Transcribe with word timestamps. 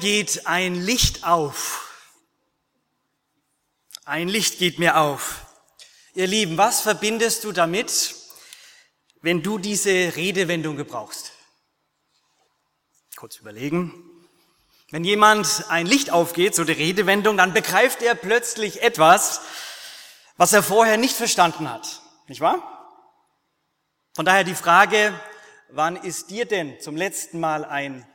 Geht 0.00 0.46
ein 0.46 0.74
Licht 0.74 1.24
auf. 1.24 1.90
Ein 4.04 4.28
Licht 4.28 4.58
geht 4.58 4.78
mir 4.78 4.98
auf. 4.98 5.46
Ihr 6.14 6.26
Lieben, 6.26 6.58
was 6.58 6.82
verbindest 6.82 7.44
du 7.44 7.52
damit, 7.52 8.14
wenn 9.22 9.42
du 9.42 9.58
diese 9.58 10.14
Redewendung 10.16 10.76
gebrauchst? 10.76 11.32
Kurz 13.16 13.36
überlegen. 13.36 13.92
Wenn 14.90 15.02
jemand 15.02 15.64
ein 15.68 15.86
Licht 15.86 16.10
aufgeht, 16.10 16.54
so 16.54 16.64
die 16.64 16.72
Redewendung, 16.72 17.36
dann 17.36 17.54
begreift 17.54 18.02
er 18.02 18.14
plötzlich 18.14 18.82
etwas, 18.82 19.40
was 20.36 20.52
er 20.52 20.62
vorher 20.62 20.98
nicht 20.98 21.16
verstanden 21.16 21.70
hat. 21.70 22.02
Nicht 22.28 22.40
wahr? 22.40 23.02
Von 24.14 24.26
daher 24.26 24.44
die 24.44 24.54
Frage, 24.54 25.18
wann 25.70 25.96
ist 25.96 26.30
dir 26.30 26.44
denn 26.44 26.78
zum 26.80 26.96
letzten 26.96 27.40
Mal 27.40 27.64
ein 27.64 28.06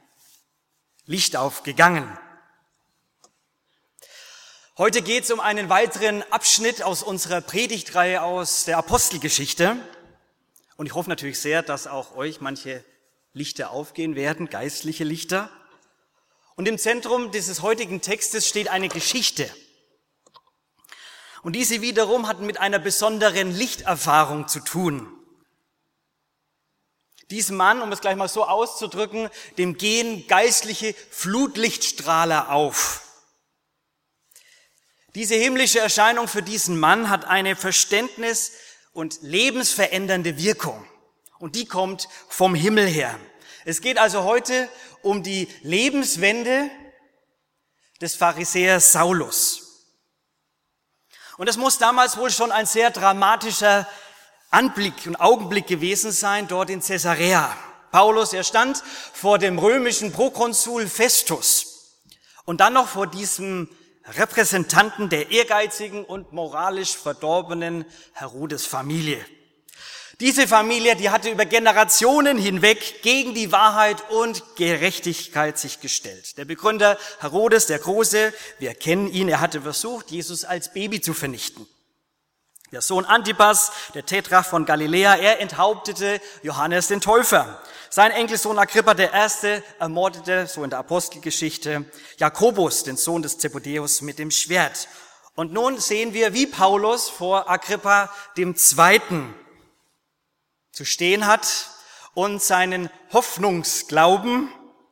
Licht 1.06 1.36
aufgegangen? 1.36 2.18
Heute 4.78 5.02
geht 5.02 5.24
es 5.24 5.32
um 5.32 5.40
einen 5.40 5.68
weiteren 5.68 6.24
Abschnitt 6.32 6.84
aus 6.84 7.02
unserer 7.02 7.42
Predigtreihe 7.42 8.22
aus 8.22 8.66
der 8.66 8.78
Apostelgeschichte. 8.78 9.78
Und 10.78 10.86
ich 10.86 10.94
hoffe 10.94 11.10
natürlich 11.10 11.40
sehr, 11.40 11.64
dass 11.64 11.88
auch 11.88 12.16
euch 12.16 12.40
manche 12.40 12.86
Lichter 13.34 13.72
aufgehen 13.72 14.16
werden, 14.16 14.48
geistliche 14.48 15.04
Lichter. 15.04 15.50
Und 16.56 16.68
im 16.68 16.78
Zentrum 16.78 17.32
dieses 17.32 17.64
heutigen 17.64 18.02
Textes 18.02 18.48
steht 18.48 18.68
eine 18.68 18.88
Geschichte. 18.88 19.50
Und 21.42 21.56
diese 21.56 21.82
wiederum 21.82 22.28
hat 22.28 22.42
mit 22.42 22.60
einer 22.60 22.80
besonderen 22.80 23.52
Lichterfahrung 23.52 24.48
zu 24.48 24.60
tun. 24.60 25.12
Diesem 27.32 27.58
Mann, 27.58 27.82
um 27.82 27.92
es 27.92 28.02
gleich 28.02 28.16
mal 28.16 28.28
so 28.28 28.46
auszudrücken, 28.46 29.30
dem 29.58 29.78
gehen 29.78 30.28
geistliche 30.28 30.94
Flutlichtstrahler 31.10 32.52
auf. 32.52 33.02
Diese 35.16 35.36
himmlische 35.36 35.80
Erscheinung 35.80 36.28
für 36.28 36.44
diesen 36.44 36.80
Mann 36.80 37.10
hat 37.10 37.26
eine 37.26 37.56
Verständnis 37.56 38.52
und 38.94 39.22
lebensverändernde 39.22 40.38
Wirkung. 40.38 40.86
Und 41.40 41.56
die 41.56 41.66
kommt 41.66 42.08
vom 42.30 42.54
Himmel 42.54 42.88
her. 42.88 43.18
Es 43.66 43.82
geht 43.82 43.98
also 43.98 44.24
heute 44.24 44.70
um 45.02 45.24
die 45.24 45.48
Lebenswende 45.64 46.70
des 48.02 48.16
Pharisäers 48.16 48.92
Saulus. 48.92 49.88
Und 51.38 51.48
es 51.48 51.58
muss 51.58 51.78
damals 51.78 52.18
wohl 52.18 52.30
schon 52.30 52.52
ein 52.52 52.66
sehr 52.66 52.92
dramatischer 52.92 53.88
Anblick 54.52 55.08
und 55.08 55.16
Augenblick 55.16 55.66
gewesen 55.68 56.12
sein 56.12 56.50
dort 56.50 56.70
in 56.70 56.82
Caesarea. 56.82 57.56
Paulus, 57.92 58.34
er 58.34 58.44
stand 58.44 58.84
vor 59.14 59.40
dem 59.40 59.58
römischen 59.58 60.12
Prokonsul 60.12 60.88
Festus 60.88 61.96
und 62.44 62.60
dann 62.60 62.74
noch 62.74 62.90
vor 62.90 63.08
diesem 63.08 63.70
Repräsentanten 64.06 65.10
der 65.10 65.32
ehrgeizigen 65.32 66.04
und 66.04 66.34
moralisch 66.34 66.98
verdorbenen 66.98 67.86
Herodes 68.14 68.66
Familie. 68.66 69.26
Diese 70.20 70.48
Familie, 70.48 70.98
die 70.98 71.10
hatte 71.10 71.30
über 71.30 71.46
Generationen 71.46 72.38
hinweg 72.38 73.02
gegen 73.02 73.34
die 73.34 73.52
Wahrheit 73.54 74.12
und 74.12 74.44
Gerechtigkeit 74.58 75.58
sich 75.58 75.80
gestellt. 75.80 76.38
Der 76.38 76.46
Begründer 76.46 76.98
Herodes 77.20 77.68
der 77.68 77.80
Große, 77.80 78.34
wir 78.60 78.76
kennen 78.76 79.10
ihn, 79.12 79.30
er 79.30 79.40
hatte 79.40 79.62
versucht, 79.62 80.12
Jesus 80.12 80.44
als 80.44 80.74
Baby 80.74 81.00
zu 81.00 81.14
vernichten. 81.14 81.66
Der 82.72 82.82
Sohn 82.82 83.04
Antipas, 83.04 83.74
der 83.96 84.06
Tetrach 84.06 84.46
von 84.46 84.66
Galiläa, 84.66 85.16
er 85.18 85.42
enthauptete 85.42 86.22
Johannes 86.42 86.88
den 86.88 87.02
Täufer. 87.02 87.62
Sein 87.90 88.12
Enkelsohn 88.12 88.58
Agrippa 88.58 88.94
der 88.94 89.12
Erste 89.12 89.62
ermordete, 89.78 90.48
so 90.48 90.64
in 90.64 90.70
der 90.70 90.80
Apostelgeschichte, 90.80 91.84
Jakobus, 92.18 92.86
den 92.86 92.96
Sohn 92.96 93.24
des 93.24 93.38
Zebedeus, 93.40 94.02
mit 94.02 94.20
dem 94.20 94.32
Schwert. 94.32 94.88
Und 95.36 95.52
nun 95.52 95.82
sehen 95.82 96.14
wir, 96.14 96.34
wie 96.34 96.48
Paulus 96.48 97.10
vor 97.10 97.50
Agrippa 97.50 98.10
dem 98.38 98.56
Zweiten 98.56 99.36
zu 100.72 100.86
stehen 100.86 101.28
hat 101.28 101.72
und 102.14 102.42
seinen 102.42 102.90
Hoffnungsglauben 103.12 104.50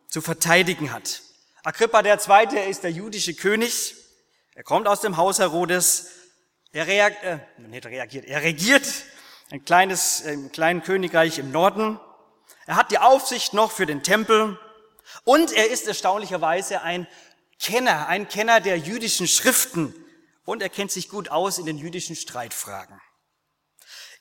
zu 0.09 0.19
verteidigen 0.19 0.91
hat. 0.91 1.21
Agrippa 1.63 2.01
der 2.01 2.19
Zweite 2.19 2.59
ist 2.59 2.83
der 2.83 2.91
jüdische 2.91 3.35
König. 3.35 3.95
Er 4.53 4.63
kommt 4.63 4.85
aus 4.85 4.99
dem 4.99 5.15
Haus 5.15 5.39
Herodes. 5.39 6.18
Er 6.71 6.85
reagiert, 6.85 7.23
äh, 7.23 7.39
nicht 7.67 7.85
reagiert, 7.85 8.25
er 8.25 8.43
regiert 8.43 8.87
ein 9.49 9.65
kleines, 9.65 10.21
äh, 10.21 10.33
ein 10.33 10.51
kleines 10.51 10.85
Königreich 10.85 11.39
im 11.39 11.51
Norden. 11.51 11.99
Er 12.67 12.75
hat 12.75 12.91
die 12.91 12.99
Aufsicht 12.99 13.53
noch 13.53 13.71
für 13.71 13.87
den 13.87 14.03
Tempel 14.03 14.59
und 15.23 15.51
er 15.51 15.71
ist 15.71 15.87
erstaunlicherweise 15.87 16.81
ein 16.81 17.07
Kenner, 17.59 18.07
ein 18.07 18.27
Kenner 18.29 18.59
der 18.61 18.77
jüdischen 18.77 19.27
Schriften 19.27 19.95
und 20.45 20.61
er 20.61 20.69
kennt 20.69 20.91
sich 20.91 21.09
gut 21.09 21.29
aus 21.29 21.57
in 21.57 21.65
den 21.65 21.79
jüdischen 21.79 22.15
Streitfragen. 22.15 23.01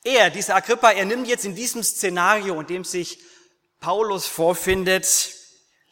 Er, 0.03 0.31
dieser 0.31 0.55
Agrippa, 0.55 0.93
er 0.93 1.05
nimmt 1.05 1.29
jetzt 1.29 1.45
in 1.45 1.55
diesem 1.55 1.83
Szenario, 1.83 2.59
in 2.59 2.67
dem 2.67 2.85
sich 2.85 3.19
Paulus 3.81 4.27
vorfindet, 4.27 5.35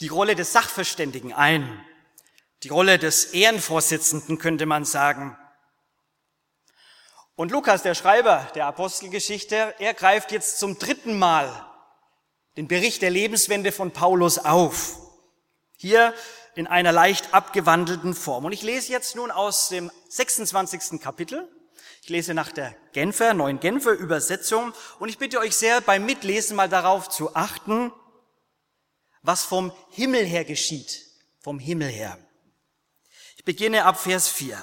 die 0.00 0.08
Rolle 0.08 0.34
des 0.34 0.52
Sachverständigen 0.52 1.34
ein. 1.34 1.84
Die 2.62 2.68
Rolle 2.68 2.98
des 2.98 3.26
Ehrenvorsitzenden 3.26 4.38
könnte 4.38 4.64
man 4.64 4.86
sagen. 4.86 5.36
Und 7.36 7.52
Lukas, 7.52 7.82
der 7.82 7.94
Schreiber 7.94 8.50
der 8.54 8.64
Apostelgeschichte, 8.64 9.74
er 9.78 9.92
greift 9.92 10.32
jetzt 10.32 10.58
zum 10.58 10.78
dritten 10.78 11.18
Mal 11.18 11.66
den 12.56 12.66
Bericht 12.66 13.02
der 13.02 13.10
Lebenswende 13.10 13.72
von 13.72 13.90
Paulus 13.90 14.38
auf. 14.38 14.98
Hier 15.76 16.14
in 16.54 16.66
einer 16.66 16.92
leicht 16.92 17.34
abgewandelten 17.34 18.14
Form. 18.14 18.46
Und 18.46 18.52
ich 18.52 18.62
lese 18.62 18.90
jetzt 18.90 19.16
nun 19.16 19.30
aus 19.30 19.68
dem 19.68 19.90
26. 20.08 20.98
Kapitel. 20.98 21.46
Ich 22.00 22.08
lese 22.08 22.32
nach 22.32 22.50
der 22.50 22.74
Genfer, 22.92 23.34
neuen 23.34 23.60
Genfer 23.60 23.92
Übersetzung. 23.92 24.72
Und 24.98 25.10
ich 25.10 25.18
bitte 25.18 25.38
euch 25.38 25.54
sehr 25.54 25.82
beim 25.82 26.06
Mitlesen 26.06 26.56
mal 26.56 26.70
darauf 26.70 27.10
zu 27.10 27.36
achten, 27.36 27.92
was 29.20 29.44
vom 29.44 29.72
Himmel 29.90 30.24
her 30.24 30.46
geschieht. 30.46 31.04
Vom 31.40 31.58
Himmel 31.58 31.88
her. 31.88 32.16
Ich 33.36 33.44
beginne 33.44 33.84
ab 33.84 34.00
Vers 34.00 34.28
4. 34.28 34.56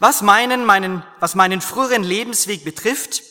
Was 0.00 0.22
meinen, 0.22 0.64
meinen, 0.64 1.04
was 1.20 1.34
meinen 1.34 1.60
früheren 1.60 2.02
Lebensweg 2.02 2.64
betrifft, 2.64 3.22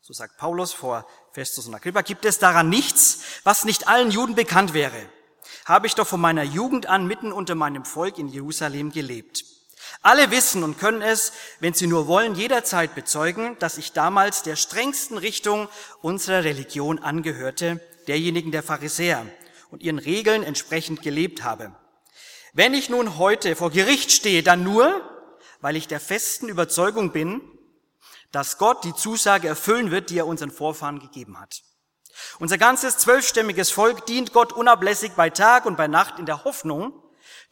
so 0.00 0.14
sagt 0.14 0.38
Paulus 0.38 0.72
vor 0.72 1.06
Festus 1.32 1.66
und 1.66 1.74
Agrippa, 1.74 2.00
gibt 2.00 2.24
es 2.24 2.38
daran 2.38 2.70
nichts, 2.70 3.20
was 3.44 3.66
nicht 3.66 3.86
allen 3.86 4.10
Juden 4.10 4.34
bekannt 4.34 4.72
wäre. 4.72 5.10
Habe 5.66 5.86
ich 5.86 5.94
doch 5.94 6.06
von 6.06 6.20
meiner 6.20 6.42
Jugend 6.42 6.86
an 6.86 7.06
mitten 7.06 7.32
unter 7.32 7.54
meinem 7.54 7.84
Volk 7.84 8.16
in 8.16 8.28
Jerusalem 8.28 8.92
gelebt. 8.92 9.44
Alle 10.00 10.30
wissen 10.30 10.64
und 10.64 10.78
können 10.78 11.02
es, 11.02 11.34
wenn 11.60 11.74
sie 11.74 11.86
nur 11.86 12.06
wollen, 12.06 12.34
jederzeit 12.34 12.94
bezeugen, 12.94 13.58
dass 13.58 13.76
ich 13.76 13.92
damals 13.92 14.42
der 14.42 14.56
strengsten 14.56 15.18
Richtung 15.18 15.68
unserer 16.00 16.44
Religion 16.44 16.98
angehörte, 16.98 17.78
derjenigen 18.08 18.52
der 18.52 18.62
Pharisäer, 18.62 19.26
und 19.70 19.82
ihren 19.82 19.98
Regeln 19.98 20.44
entsprechend 20.44 21.02
gelebt 21.02 21.44
habe. 21.44 21.76
Wenn 22.54 22.72
ich 22.72 22.88
nun 22.88 23.18
heute 23.18 23.54
vor 23.54 23.70
Gericht 23.70 24.12
stehe, 24.12 24.42
dann 24.42 24.64
nur, 24.64 25.19
weil 25.60 25.76
ich 25.76 25.88
der 25.88 26.00
festen 26.00 26.48
Überzeugung 26.48 27.12
bin, 27.12 27.40
dass 28.32 28.58
Gott 28.58 28.84
die 28.84 28.94
Zusage 28.94 29.48
erfüllen 29.48 29.90
wird, 29.90 30.10
die 30.10 30.18
er 30.18 30.26
unseren 30.26 30.50
Vorfahren 30.50 31.00
gegeben 31.00 31.38
hat. 31.40 31.62
Unser 32.38 32.58
ganzes 32.58 32.98
zwölfstämmiges 32.98 33.70
Volk 33.70 34.06
dient 34.06 34.32
Gott 34.32 34.52
unablässig 34.52 35.12
bei 35.12 35.30
Tag 35.30 35.66
und 35.66 35.76
bei 35.76 35.88
Nacht 35.88 36.18
in 36.18 36.26
der 36.26 36.44
Hoffnung, 36.44 36.92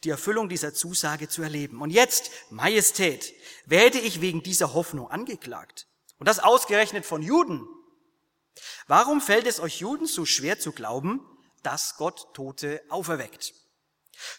die 0.03 0.09
Erfüllung 0.09 0.49
dieser 0.49 0.73
Zusage 0.73 1.27
zu 1.27 1.41
erleben. 1.41 1.81
Und 1.81 1.89
jetzt, 1.89 2.31
Majestät, 2.49 3.33
werde 3.65 3.99
ich 3.99 4.21
wegen 4.21 4.43
dieser 4.43 4.73
Hoffnung 4.73 5.09
angeklagt. 5.09 5.87
Und 6.17 6.27
das 6.27 6.39
ausgerechnet 6.39 7.05
von 7.05 7.21
Juden. 7.21 7.67
Warum 8.87 9.21
fällt 9.21 9.47
es 9.47 9.59
euch 9.59 9.79
Juden 9.79 10.05
so 10.05 10.25
schwer 10.25 10.59
zu 10.59 10.71
glauben, 10.71 11.21
dass 11.63 11.95
Gott 11.97 12.33
Tote 12.33 12.81
auferweckt? 12.89 13.53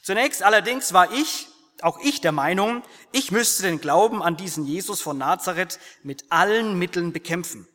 Zunächst 0.03 0.43
allerdings 0.43 0.93
war 0.93 1.13
ich, 1.13 1.49
auch 1.85 1.99
ich 2.01 2.21
der 2.21 2.33
Meinung, 2.33 2.83
ich 3.13 3.31
müsste 3.31 3.63
den 3.63 3.81
Glauben 3.81 4.23
an 4.23 4.37
diesen 4.37 4.65
Jesus 4.65 5.01
von 5.01 5.19
Nazareth 5.19 5.79
mit 6.03 6.25
allen 6.31 6.79
Mitteln 6.79 7.13
bekämpfen. 7.13 7.67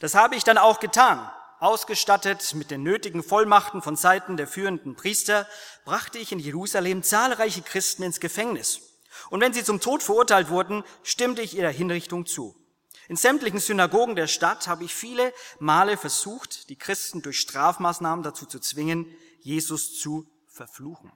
Das 0.00 0.14
habe 0.14 0.36
ich 0.36 0.44
dann 0.44 0.58
auch 0.58 0.80
getan. 0.80 1.30
ausgestattet 1.60 2.54
mit 2.54 2.70
den 2.70 2.82
nötigen 2.82 3.22
Vollmachten 3.22 3.80
von 3.80 3.96
Seiten 3.96 4.36
der 4.36 4.46
führenden 4.46 4.96
Priester, 4.96 5.48
brachte 5.86 6.18
ich 6.18 6.30
in 6.30 6.38
Jerusalem 6.38 7.02
zahlreiche 7.02 7.62
Christen 7.62 8.02
ins 8.02 8.20
Gefängnis. 8.20 8.80
Und 9.30 9.40
wenn 9.40 9.54
sie 9.54 9.64
zum 9.64 9.80
Tod 9.80 10.02
verurteilt 10.02 10.50
wurden, 10.50 10.84
stimmte 11.02 11.40
ich 11.40 11.56
ihrer 11.56 11.70
Hinrichtung 11.70 12.26
zu. 12.26 12.54
In 13.08 13.16
sämtlichen 13.16 13.60
Synagogen 13.60 14.14
der 14.14 14.26
Stadt 14.26 14.66
habe 14.66 14.84
ich 14.84 14.94
viele 14.94 15.32
Male 15.58 15.96
versucht, 15.96 16.68
die 16.68 16.76
Christen 16.76 17.22
durch 17.22 17.40
Strafmaßnahmen 17.40 18.22
dazu 18.22 18.46
zu 18.46 18.58
zwingen, 18.60 19.06
Jesus 19.40 19.98
zu 19.98 20.26
verfluchen. 20.48 21.12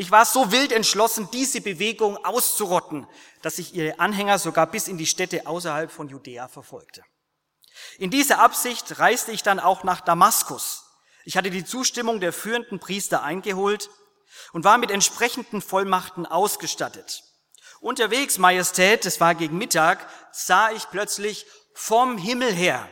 Ich 0.00 0.12
war 0.12 0.24
so 0.24 0.52
wild 0.52 0.70
entschlossen, 0.70 1.28
diese 1.32 1.60
Bewegung 1.60 2.24
auszurotten, 2.24 3.08
dass 3.42 3.58
ich 3.58 3.74
ihre 3.74 3.98
Anhänger 3.98 4.38
sogar 4.38 4.68
bis 4.68 4.86
in 4.86 4.96
die 4.96 5.08
Städte 5.08 5.48
außerhalb 5.48 5.90
von 5.90 6.08
Judäa 6.08 6.46
verfolgte. 6.46 7.02
In 7.98 8.12
dieser 8.12 8.38
Absicht 8.38 9.00
reiste 9.00 9.32
ich 9.32 9.42
dann 9.42 9.58
auch 9.58 9.82
nach 9.82 10.00
Damaskus. 10.00 10.84
Ich 11.24 11.36
hatte 11.36 11.50
die 11.50 11.64
Zustimmung 11.64 12.20
der 12.20 12.32
führenden 12.32 12.78
Priester 12.78 13.24
eingeholt 13.24 13.90
und 14.52 14.62
war 14.62 14.78
mit 14.78 14.92
entsprechenden 14.92 15.60
Vollmachten 15.60 16.26
ausgestattet. 16.26 17.24
Unterwegs, 17.80 18.38
Majestät, 18.38 19.04
es 19.04 19.20
war 19.20 19.34
gegen 19.34 19.58
Mittag, 19.58 20.08
sah 20.30 20.70
ich 20.70 20.88
plötzlich 20.90 21.44
vom 21.74 22.18
Himmel 22.18 22.52
her 22.52 22.88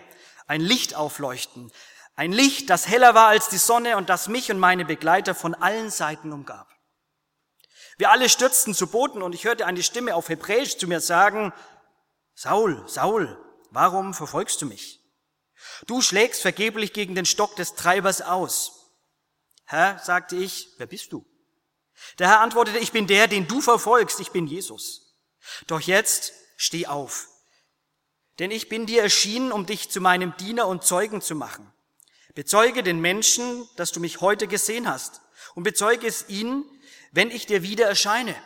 ein 0.49 0.61
Licht 0.61 0.97
aufleuchten. 0.97 1.71
Ein 2.17 2.33
Licht, 2.33 2.69
das 2.69 2.89
heller 2.89 3.15
war 3.15 3.29
als 3.29 3.49
die 3.49 3.59
Sonne 3.59 3.97
und 3.97 4.09
das 4.09 4.27
mich 4.27 4.51
und 4.51 4.59
meine 4.59 4.85
Begleiter 4.85 5.37
von 5.37 5.55
allen 5.55 5.91
Seiten 5.91 6.33
umgab. 6.33 6.76
Wir 7.97 8.11
alle 8.11 8.29
stürzten 8.29 8.75
zu 8.75 8.89
Boden 8.89 9.23
und 9.23 9.35
ich 9.35 9.45
hörte 9.45 9.67
eine 9.67 9.83
Stimme 9.83 10.15
auf 10.15 10.29
Hebräisch 10.29 10.77
zu 10.77 10.87
mir 10.87 11.01
sagen, 11.01 11.53
Saul, 12.35 12.87
Saul, 12.87 13.39
warum 13.71 14.13
verfolgst 14.13 14.61
du 14.61 14.67
mich? 14.67 15.01
Du 15.87 16.03
schlägst 16.03 16.43
vergeblich 16.43 16.93
gegen 16.93 17.15
den 17.15 17.25
Stock 17.25 17.57
des 17.57 17.75
Treibers 17.75 18.21
aus. 18.21 18.93
Herr, 19.65 19.99
sagte 19.99 20.37
ich, 20.37 20.69
wer 20.77 20.87
bist 20.87 21.13
du? 21.13 21.25
Der 22.19 22.29
Herr 22.29 22.41
antwortete, 22.41 22.79
ich 22.79 22.93
bin 22.93 23.07
der, 23.07 23.27
den 23.27 23.49
du 23.49 23.63
verfolgst, 23.63 24.21
ich 24.21 24.31
bin 24.31 24.47
Jesus. 24.47 25.17
Doch 25.67 25.81
jetzt 25.81 26.33
steh 26.57 26.87
auf, 26.87 27.29
denn 28.39 28.51
ich 28.51 28.69
bin 28.69 28.85
dir 28.85 29.03
erschienen, 29.03 29.53
um 29.53 29.65
dich 29.65 29.91
zu 29.91 30.01
meinem 30.01 30.37
Diener 30.37 30.67
und 30.69 30.85
Zeugen 30.85 31.23
zu 31.23 31.35
machen. 31.35 31.73
Bezeuge 32.35 32.83
den 32.83 33.01
Menschen, 33.01 33.67
dass 33.77 33.93
du 33.93 34.01
mich 34.01 34.21
heute 34.21 34.47
gesehen 34.47 34.89
hast, 34.89 35.23
und 35.55 35.63
bezeuge 35.63 36.07
es 36.07 36.29
ihnen, 36.29 36.65
wenn 37.17 37.31
ich 37.31 37.47
dir 37.47 37.63
wieder 37.63 37.87
erscheine. 37.87 38.37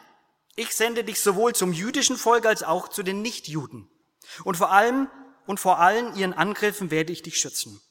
Ich 0.54 0.74
sende 0.74 1.02
dich 1.02 1.20
sowohl 1.20 1.54
zum 1.54 1.72
jüdischen 1.72 2.16
Volk 2.16 2.46
als 2.46 2.62
auch 2.62 2.88
zu 2.88 3.02
den 3.02 3.20
Nichtjuden. 3.20 3.90
Und 4.44 4.56
vor 4.56 4.70
allem 4.70 5.08
und 5.46 5.58
vor 5.58 5.80
allen 5.80 6.14
ihren 6.14 6.32
Angriffen 6.32 6.92
werde 6.92 7.12
ich 7.12 7.22
dich 7.22 7.38
schützen. 7.38 7.82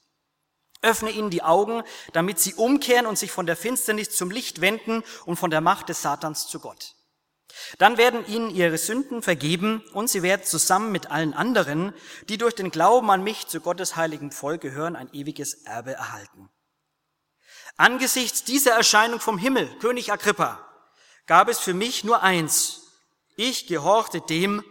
Öffne 0.81 1.09
ihnen 1.09 1.29
die 1.29 1.43
Augen, 1.43 1.83
damit 2.13 2.39
sie 2.39 2.53
umkehren 2.53 3.05
und 3.05 3.19
sich 3.19 3.31
von 3.31 3.45
der 3.45 3.57
Finsternis 3.57 4.11
zum 4.11 4.31
Licht 4.31 4.61
wenden 4.61 5.03
und 5.25 5.35
von 5.35 5.51
der 5.51 5.59
Macht 5.59 5.89
des 5.89 6.01
Satans 6.01 6.47
zu 6.47 6.61
Gott. 6.61 6.95
Dann 7.77 7.97
werden 7.97 8.25
ihnen 8.27 8.49
ihre 8.49 8.77
Sünden 8.77 9.21
vergeben 9.21 9.83
und 9.91 10.09
sie 10.09 10.23
werden 10.23 10.45
zusammen 10.45 10.93
mit 10.93 11.11
allen 11.11 11.33
anderen, 11.33 11.93
die 12.29 12.37
durch 12.37 12.55
den 12.55 12.71
Glauben 12.71 13.11
an 13.11 13.23
mich 13.23 13.47
zu 13.47 13.59
Gottes 13.59 13.97
heiligem 13.97 14.31
Volk 14.31 14.61
gehören, 14.61 14.95
ein 14.95 15.11
ewiges 15.11 15.55
Erbe 15.65 15.91
erhalten. 15.91 16.49
Angesichts 17.75 18.45
dieser 18.45 18.71
Erscheinung 18.71 19.19
vom 19.19 19.37
Himmel, 19.37 19.67
König 19.79 20.13
Agrippa, 20.13 20.68
gab 21.29 21.47
es 21.47 21.59
für 21.59 21.75
mich 21.75 22.03
nur 22.03 22.23
eins. 22.23 22.87
Ich 23.35 23.67
gehorchte 23.67 24.19
dem, 24.19 24.63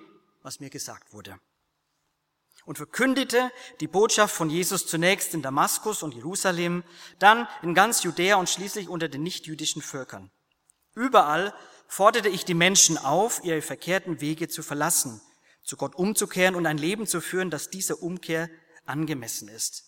was 0.43 0.59
mir 0.59 0.71
gesagt 0.71 1.13
wurde 1.13 1.39
und 2.65 2.77
verkündete 2.77 3.51
die 3.81 3.87
Botschaft 3.87 4.35
von 4.35 4.51
Jesus 4.51 4.87
zunächst 4.87 5.33
in 5.35 5.41
Damaskus 5.41 6.03
und 6.03 6.15
Jerusalem, 6.15 6.83
dann 7.21 7.47
in 7.63 7.75
ganz 7.75 8.03
Judäa 8.03 8.37
und 8.37 8.51
schließlich 8.51 8.89
unter 8.89 9.09
den 9.09 9.23
nichtjüdischen 9.23 9.83
Völkern. 9.83 10.33
Überall 10.95 11.55
forderte 11.87 12.29
ich 12.29 12.45
die 12.45 12.55
Menschen 12.55 12.99
auf, 12.99 13.43
ihre 13.45 13.63
verkehrten 13.63 14.21
Wege 14.21 14.49
zu 14.49 14.65
verlassen, 14.65 15.23
zu 15.63 15.77
Gott 15.77 15.95
umzukehren 15.95 16.57
und 16.57 16.67
ein 16.67 16.77
Leben 16.77 17.07
zu 17.07 17.21
führen, 17.21 17.51
das 17.51 17.71
dieser 17.71 18.03
Umkehr 18.03 18.51
angemessen 18.85 19.49
ist. 19.49 19.88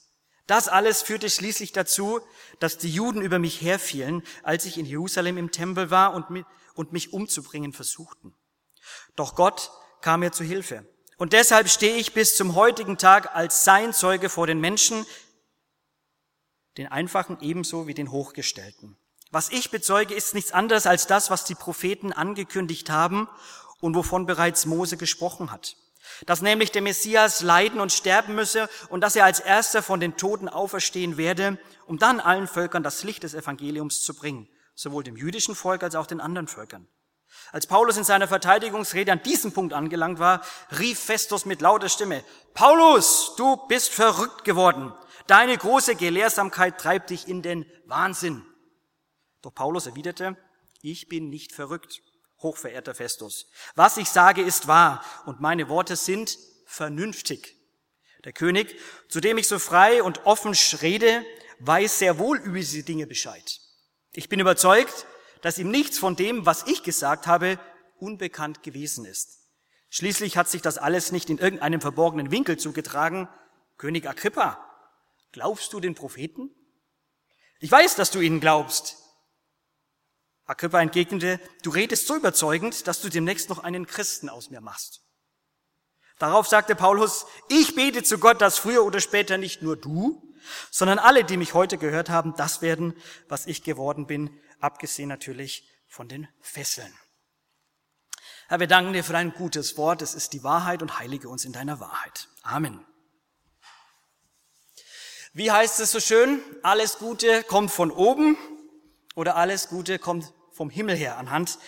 Das 0.50 0.66
alles 0.66 1.00
führte 1.00 1.30
schließlich 1.30 1.70
dazu, 1.70 2.20
dass 2.58 2.76
die 2.76 2.90
Juden 2.90 3.22
über 3.22 3.38
mich 3.38 3.62
herfielen, 3.62 4.24
als 4.42 4.64
ich 4.64 4.78
in 4.78 4.84
Jerusalem 4.84 5.38
im 5.38 5.52
Tempel 5.52 5.92
war 5.92 6.12
und 6.12 6.92
mich 6.92 7.12
umzubringen 7.12 7.72
versuchten. 7.72 8.34
Doch 9.14 9.36
Gott 9.36 9.70
kam 10.00 10.18
mir 10.20 10.32
zu 10.32 10.42
Hilfe. 10.42 10.84
Und 11.18 11.34
deshalb 11.34 11.68
stehe 11.68 11.94
ich 11.98 12.14
bis 12.14 12.34
zum 12.34 12.56
heutigen 12.56 12.98
Tag 12.98 13.36
als 13.36 13.62
sein 13.62 13.92
Zeuge 13.92 14.28
vor 14.28 14.48
den 14.48 14.58
Menschen, 14.58 15.06
den 16.78 16.88
Einfachen 16.88 17.38
ebenso 17.42 17.86
wie 17.86 17.94
den 17.94 18.10
Hochgestellten. 18.10 18.96
Was 19.30 19.50
ich 19.50 19.70
bezeuge, 19.70 20.14
ist 20.14 20.34
nichts 20.34 20.50
anderes 20.50 20.88
als 20.88 21.06
das, 21.06 21.30
was 21.30 21.44
die 21.44 21.54
Propheten 21.54 22.12
angekündigt 22.12 22.90
haben 22.90 23.28
und 23.78 23.94
wovon 23.94 24.26
bereits 24.26 24.66
Mose 24.66 24.96
gesprochen 24.96 25.52
hat. 25.52 25.76
Dass 26.26 26.42
nämlich 26.42 26.72
der 26.72 26.82
Messias 26.82 27.42
leiden 27.42 27.80
und 27.80 27.92
sterben 27.92 28.34
müsse 28.34 28.68
und 28.88 29.00
dass 29.00 29.16
er 29.16 29.24
als 29.24 29.40
erster 29.40 29.82
von 29.82 30.00
den 30.00 30.16
Toten 30.16 30.48
auferstehen 30.48 31.16
werde, 31.16 31.58
um 31.86 31.98
dann 31.98 32.20
allen 32.20 32.46
Völkern 32.46 32.82
das 32.82 33.04
Licht 33.04 33.22
des 33.22 33.34
Evangeliums 33.34 34.02
zu 34.02 34.14
bringen, 34.14 34.48
sowohl 34.74 35.04
dem 35.04 35.16
jüdischen 35.16 35.54
Volk 35.54 35.82
als 35.82 35.94
auch 35.94 36.06
den 36.06 36.20
anderen 36.20 36.48
Völkern. 36.48 36.88
Als 37.52 37.66
Paulus 37.66 37.96
in 37.96 38.04
seiner 38.04 38.28
Verteidigungsrede 38.28 39.12
an 39.12 39.22
diesem 39.22 39.52
Punkt 39.52 39.72
angelangt 39.72 40.18
war, 40.18 40.42
rief 40.78 40.98
Festus 40.98 41.46
mit 41.46 41.60
lauter 41.60 41.88
Stimme, 41.88 42.24
Paulus, 42.54 43.34
du 43.36 43.56
bist 43.68 43.92
verrückt 43.92 44.44
geworden. 44.44 44.92
Deine 45.26 45.56
große 45.56 45.96
Gelehrsamkeit 45.96 46.78
treibt 46.78 47.10
dich 47.10 47.28
in 47.28 47.42
den 47.42 47.66
Wahnsinn. 47.86 48.44
Doch 49.42 49.54
Paulus 49.54 49.86
erwiderte, 49.86 50.36
ich 50.82 51.08
bin 51.08 51.28
nicht 51.28 51.52
verrückt, 51.52 52.02
hochverehrter 52.42 52.94
Festus. 52.94 53.46
Was 53.74 53.96
ich 53.96 54.08
sage, 54.08 54.42
ist 54.42 54.66
wahr 54.66 55.04
und 55.26 55.40
meine 55.40 55.68
Worte 55.68 55.96
sind 55.96 56.38
vernünftig. 56.66 57.56
Der 58.24 58.32
König, 58.32 58.78
zu 59.08 59.20
dem 59.20 59.38
ich 59.38 59.48
so 59.48 59.58
frei 59.58 60.02
und 60.02 60.26
offen 60.26 60.54
rede, 60.82 61.24
weiß 61.60 61.98
sehr 61.98 62.18
wohl 62.18 62.38
über 62.38 62.58
diese 62.58 62.82
Dinge 62.82 63.06
Bescheid. 63.06 63.60
Ich 64.12 64.28
bin 64.28 64.40
überzeugt, 64.40 65.06
dass 65.42 65.58
ihm 65.58 65.70
nichts 65.70 65.98
von 65.98 66.16
dem, 66.16 66.46
was 66.46 66.66
ich 66.66 66.82
gesagt 66.82 67.26
habe, 67.26 67.58
unbekannt 67.98 68.62
gewesen 68.62 69.04
ist. 69.04 69.38
Schließlich 69.90 70.36
hat 70.36 70.48
sich 70.48 70.62
das 70.62 70.78
alles 70.78 71.12
nicht 71.12 71.30
in 71.30 71.38
irgendeinem 71.38 71.80
verborgenen 71.80 72.30
Winkel 72.30 72.58
zugetragen. 72.58 73.28
König 73.76 74.08
Agrippa, 74.08 74.58
glaubst 75.32 75.72
du 75.72 75.80
den 75.80 75.94
Propheten? 75.94 76.50
Ich 77.58 77.70
weiß, 77.70 77.96
dass 77.96 78.10
du 78.10 78.20
ihnen 78.20 78.40
glaubst. 78.40 78.96
Agrippa 80.50 80.80
entgegnete, 80.80 81.38
du 81.62 81.70
redest 81.70 82.08
so 82.08 82.16
überzeugend, 82.16 82.88
dass 82.88 83.00
du 83.00 83.08
demnächst 83.08 83.48
noch 83.50 83.60
einen 83.60 83.86
Christen 83.86 84.28
aus 84.28 84.50
mir 84.50 84.60
machst. 84.60 85.02
Darauf 86.18 86.48
sagte 86.48 86.74
Paulus, 86.74 87.26
ich 87.48 87.76
bete 87.76 88.02
zu 88.02 88.18
Gott, 88.18 88.40
dass 88.40 88.58
früher 88.58 88.84
oder 88.84 88.98
später 88.98 89.38
nicht 89.38 89.62
nur 89.62 89.76
du, 89.76 90.34
sondern 90.72 90.98
alle, 90.98 91.22
die 91.22 91.36
mich 91.36 91.54
heute 91.54 91.78
gehört 91.78 92.10
haben, 92.10 92.34
das 92.36 92.62
werden, 92.62 92.96
was 93.28 93.46
ich 93.46 93.62
geworden 93.62 94.08
bin, 94.08 94.40
abgesehen 94.58 95.08
natürlich 95.08 95.70
von 95.86 96.08
den 96.08 96.26
Fesseln. 96.40 96.92
Herr, 98.48 98.58
wir 98.58 98.66
danken 98.66 98.92
dir 98.92 99.04
für 99.04 99.12
dein 99.12 99.32
gutes 99.32 99.76
Wort. 99.76 100.02
Es 100.02 100.14
ist 100.14 100.32
die 100.32 100.42
Wahrheit 100.42 100.82
und 100.82 100.98
heilige 100.98 101.28
uns 101.28 101.44
in 101.44 101.52
deiner 101.52 101.78
Wahrheit. 101.78 102.28
Amen. 102.42 102.84
Wie 105.32 105.52
heißt 105.52 105.78
es 105.78 105.92
so 105.92 106.00
schön? 106.00 106.42
Alles 106.64 106.98
Gute 106.98 107.44
kommt 107.44 107.70
von 107.70 107.92
oben 107.92 108.36
oder 109.14 109.36
alles 109.36 109.68
Gute 109.68 110.00
kommt 110.00 110.32
vom 110.60 110.68
Himmel 110.68 110.94
her 110.94 111.16
anhand 111.16 111.58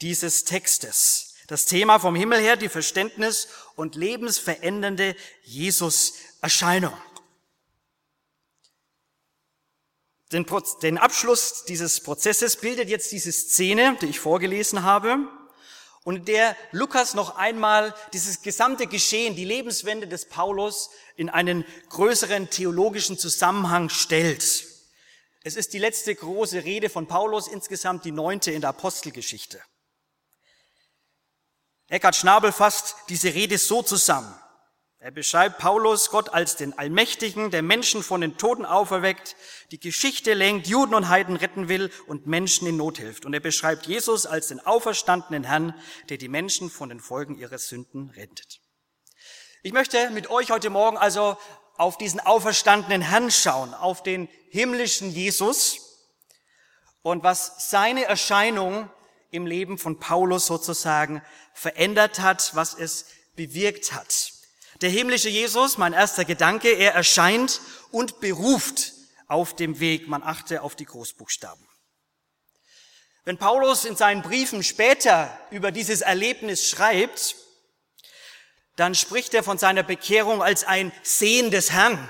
dieses 0.00 0.42
Textes. 0.42 1.34
Das 1.46 1.66
Thema 1.66 2.00
vom 2.00 2.16
Himmel 2.16 2.40
her, 2.40 2.56
die 2.56 2.68
Verständnis 2.68 3.46
und 3.76 3.94
lebensverändernde 3.94 5.14
Jesus-Erscheinung. 5.44 6.92
Den, 10.32 10.44
den 10.82 10.98
Abschluss 10.98 11.64
dieses 11.68 12.00
Prozesses 12.00 12.56
bildet 12.56 12.88
jetzt 12.88 13.12
diese 13.12 13.30
Szene, 13.30 13.96
die 14.00 14.06
ich 14.06 14.18
vorgelesen 14.18 14.82
habe, 14.82 15.28
und 16.02 16.16
in 16.16 16.24
der 16.24 16.56
Lukas 16.72 17.14
noch 17.14 17.36
einmal 17.36 17.94
dieses 18.12 18.42
gesamte 18.42 18.88
Geschehen, 18.88 19.36
die 19.36 19.44
Lebenswende 19.44 20.08
des 20.08 20.24
Paulus 20.24 20.90
in 21.14 21.28
einen 21.28 21.64
größeren 21.90 22.50
theologischen 22.50 23.16
Zusammenhang 23.16 23.90
stellt. 23.90 24.69
Es 25.42 25.56
ist 25.56 25.72
die 25.72 25.78
letzte 25.78 26.14
große 26.14 26.64
Rede 26.64 26.90
von 26.90 27.06
Paulus, 27.06 27.48
insgesamt 27.48 28.04
die 28.04 28.12
neunte 28.12 28.50
in 28.50 28.60
der 28.60 28.70
Apostelgeschichte. 28.70 29.60
Eckhard 31.88 32.14
Schnabel 32.14 32.52
fasst 32.52 32.94
diese 33.08 33.34
Rede 33.34 33.56
so 33.58 33.82
zusammen. 33.82 34.34
Er 34.98 35.10
beschreibt 35.10 35.58
Paulus 35.58 36.10
Gott 36.10 36.28
als 36.28 36.56
den 36.56 36.78
Allmächtigen, 36.78 37.50
der 37.50 37.62
Menschen 37.62 38.02
von 38.02 38.20
den 38.20 38.36
Toten 38.36 38.66
auferweckt, 38.66 39.34
die 39.70 39.80
Geschichte 39.80 40.34
lenkt, 40.34 40.66
Juden 40.66 40.94
und 40.94 41.08
Heiden 41.08 41.36
retten 41.36 41.70
will 41.70 41.90
und 42.06 42.26
Menschen 42.26 42.68
in 42.68 42.76
Not 42.76 42.98
hilft. 42.98 43.24
Und 43.24 43.32
er 43.32 43.40
beschreibt 43.40 43.86
Jesus 43.86 44.26
als 44.26 44.48
den 44.48 44.60
auferstandenen 44.60 45.44
Herrn, 45.44 45.74
der 46.10 46.18
die 46.18 46.28
Menschen 46.28 46.68
von 46.68 46.90
den 46.90 47.00
Folgen 47.00 47.38
ihrer 47.38 47.56
Sünden 47.56 48.10
rettet. 48.10 48.60
Ich 49.62 49.72
möchte 49.72 50.10
mit 50.10 50.28
euch 50.28 50.50
heute 50.50 50.68
Morgen 50.68 50.98
also 50.98 51.38
auf 51.80 51.96
diesen 51.96 52.20
auferstandenen 52.20 53.00
Herrn 53.00 53.30
schauen, 53.30 53.72
auf 53.72 54.02
den 54.02 54.28
himmlischen 54.50 55.10
Jesus 55.10 55.78
und 57.00 57.22
was 57.22 57.70
seine 57.70 58.04
Erscheinung 58.04 58.90
im 59.30 59.46
Leben 59.46 59.78
von 59.78 59.98
Paulus 59.98 60.44
sozusagen 60.44 61.22
verändert 61.54 62.20
hat, 62.20 62.54
was 62.54 62.74
es 62.74 63.06
bewirkt 63.34 63.94
hat. 63.94 64.32
Der 64.82 64.90
himmlische 64.90 65.30
Jesus, 65.30 65.78
mein 65.78 65.94
erster 65.94 66.26
Gedanke, 66.26 66.68
er 66.68 66.92
erscheint 66.92 67.62
und 67.90 68.20
beruft 68.20 68.92
auf 69.26 69.56
dem 69.56 69.80
Weg. 69.80 70.06
Man 70.06 70.22
achte 70.22 70.60
auf 70.60 70.76
die 70.76 70.84
Großbuchstaben. 70.84 71.66
Wenn 73.24 73.38
Paulus 73.38 73.86
in 73.86 73.96
seinen 73.96 74.20
Briefen 74.20 74.62
später 74.62 75.30
über 75.50 75.72
dieses 75.72 76.02
Erlebnis 76.02 76.68
schreibt, 76.68 77.36
dann 78.80 78.94
spricht 78.94 79.34
er 79.34 79.42
von 79.42 79.58
seiner 79.58 79.82
Bekehrung 79.82 80.42
als 80.42 80.64
ein 80.64 80.90
Sehen 81.02 81.50
des 81.50 81.70
Herrn. 81.70 82.08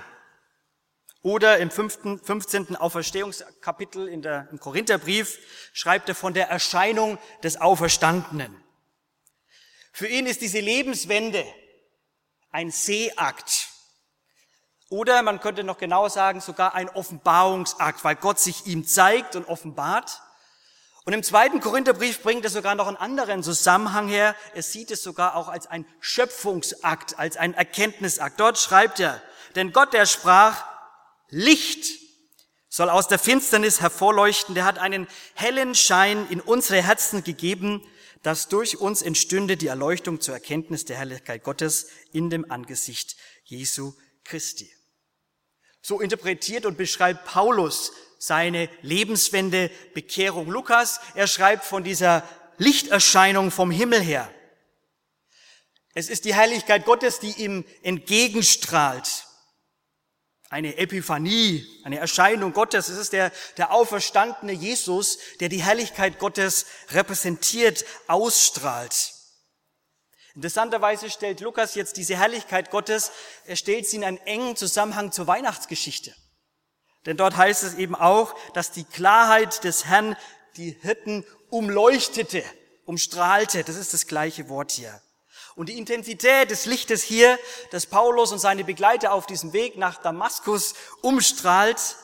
Oder 1.20 1.58
im 1.58 1.68
15. 1.68 2.76
Auferstehungskapitel 2.76 4.06
in 4.06 4.22
der, 4.22 4.48
im 4.52 4.60
Korintherbrief 4.60 5.38
schreibt 5.72 6.08
er 6.08 6.14
von 6.14 6.32
der 6.32 6.48
Erscheinung 6.48 7.18
des 7.42 7.60
Auferstandenen. 7.60 8.54
Für 9.92 10.06
ihn 10.06 10.26
ist 10.26 10.42
diese 10.42 10.60
Lebenswende 10.60 11.44
ein 12.52 12.70
Seeakt. 12.70 13.68
Oder 14.88 15.22
man 15.22 15.40
könnte 15.40 15.64
noch 15.64 15.78
genauer 15.78 16.10
sagen, 16.10 16.40
sogar 16.40 16.76
ein 16.76 16.88
Offenbarungsakt, 16.88 18.04
weil 18.04 18.14
Gott 18.14 18.38
sich 18.38 18.66
ihm 18.66 18.86
zeigt 18.86 19.34
und 19.34 19.48
offenbart. 19.48 20.22
Und 21.04 21.12
im 21.14 21.22
zweiten 21.22 21.60
Korintherbrief 21.60 22.22
bringt 22.22 22.44
er 22.44 22.50
sogar 22.50 22.74
noch 22.74 22.86
einen 22.86 22.96
anderen 22.96 23.42
Zusammenhang 23.42 24.08
her. 24.08 24.36
Er 24.54 24.62
sieht 24.62 24.90
es 24.90 25.02
sogar 25.02 25.34
auch 25.34 25.48
als 25.48 25.66
ein 25.66 25.86
Schöpfungsakt, 26.00 27.18
als 27.18 27.36
ein 27.36 27.54
Erkenntnisakt. 27.54 28.38
Dort 28.38 28.58
schreibt 28.58 29.00
er, 29.00 29.22
denn 29.54 29.72
Gott, 29.72 29.92
der 29.92 30.06
sprach, 30.06 30.64
Licht 31.28 32.00
soll 32.68 32.90
aus 32.90 33.08
der 33.08 33.18
Finsternis 33.18 33.80
hervorleuchten, 33.80 34.54
der 34.54 34.64
hat 34.64 34.78
einen 34.78 35.08
hellen 35.34 35.74
Schein 35.74 36.26
in 36.28 36.40
unsere 36.40 36.82
Herzen 36.82 37.24
gegeben, 37.24 37.82
dass 38.22 38.48
durch 38.48 38.78
uns 38.78 39.02
entstünde 39.02 39.56
die 39.56 39.66
Erleuchtung 39.68 40.20
zur 40.20 40.34
Erkenntnis 40.34 40.84
der 40.84 40.98
Herrlichkeit 40.98 41.42
Gottes 41.42 41.88
in 42.12 42.30
dem 42.30 42.50
Angesicht 42.50 43.16
Jesu 43.44 43.94
Christi. 44.24 44.70
So 45.82 46.00
interpretiert 46.00 46.66
und 46.66 46.76
beschreibt 46.76 47.24
Paulus 47.24 47.92
seine 48.20 48.68
Lebenswende, 48.82 49.70
Bekehrung. 49.94 50.48
Lukas, 50.48 51.00
er 51.16 51.26
schreibt 51.26 51.64
von 51.64 51.82
dieser 51.82 52.22
Lichterscheinung 52.58 53.50
vom 53.50 53.72
Himmel 53.72 54.00
her. 54.00 54.30
Es 55.94 56.08
ist 56.08 56.26
die 56.26 56.34
Herrlichkeit 56.34 56.84
Gottes, 56.84 57.18
die 57.18 57.32
ihm 57.42 57.64
entgegenstrahlt 57.82 59.26
eine 60.50 60.76
Epiphanie, 60.78 61.64
eine 61.84 62.00
Erscheinung 62.00 62.52
Gottes. 62.52 62.88
Es 62.88 62.98
ist 62.98 63.12
der, 63.12 63.30
der 63.56 63.72
auferstandene 63.72 64.52
Jesus, 64.52 65.18
der 65.38 65.48
die 65.48 65.62
Herrlichkeit 65.62 66.18
Gottes 66.18 66.66
repräsentiert, 66.90 67.84
ausstrahlt. 68.08 69.14
Interessanterweise 70.34 71.08
stellt 71.08 71.40
Lukas 71.40 71.76
jetzt 71.76 71.96
diese 71.96 72.16
Herrlichkeit 72.16 72.70
Gottes, 72.70 73.12
er 73.46 73.56
stellt 73.56 73.86
sie 73.86 73.96
in 73.96 74.04
einen 74.04 74.18
engen 74.18 74.56
Zusammenhang 74.56 75.12
zur 75.12 75.28
Weihnachtsgeschichte. 75.28 76.14
Denn 77.06 77.16
dort 77.16 77.36
heißt 77.36 77.62
es 77.62 77.74
eben 77.74 77.94
auch, 77.94 78.34
dass 78.52 78.72
die 78.72 78.84
Klarheit 78.84 79.64
des 79.64 79.86
Herrn 79.86 80.16
die 80.56 80.76
Hirten 80.82 81.24
umleuchtete, 81.48 82.44
umstrahlte. 82.84 83.64
Das 83.64 83.76
ist 83.76 83.94
das 83.94 84.06
gleiche 84.06 84.48
Wort 84.48 84.72
hier. 84.72 85.00
Und 85.56 85.68
die 85.68 85.78
Intensität 85.78 86.50
des 86.50 86.66
Lichtes 86.66 87.02
hier, 87.02 87.38
das 87.70 87.86
Paulus 87.86 88.32
und 88.32 88.38
seine 88.38 88.64
Begleiter 88.64 89.12
auf 89.12 89.26
diesem 89.26 89.52
Weg 89.52 89.76
nach 89.76 90.00
Damaskus 90.00 90.74
umstrahlt, 91.02 91.96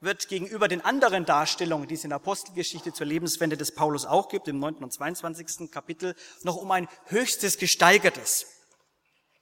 wird 0.00 0.28
gegenüber 0.28 0.68
den 0.68 0.84
anderen 0.84 1.24
Darstellungen, 1.24 1.86
die 1.86 1.94
es 1.94 2.04
in 2.04 2.10
der 2.10 2.16
Apostelgeschichte 2.16 2.92
zur 2.92 3.06
Lebenswende 3.06 3.56
des 3.56 3.72
Paulus 3.72 4.04
auch 4.04 4.28
gibt, 4.28 4.48
im 4.48 4.58
9. 4.58 4.76
und 4.76 4.92
22. 4.92 5.70
Kapitel, 5.70 6.16
noch 6.42 6.56
um 6.56 6.70
ein 6.72 6.88
höchstes 7.06 7.56
gesteigertes. 7.56 8.46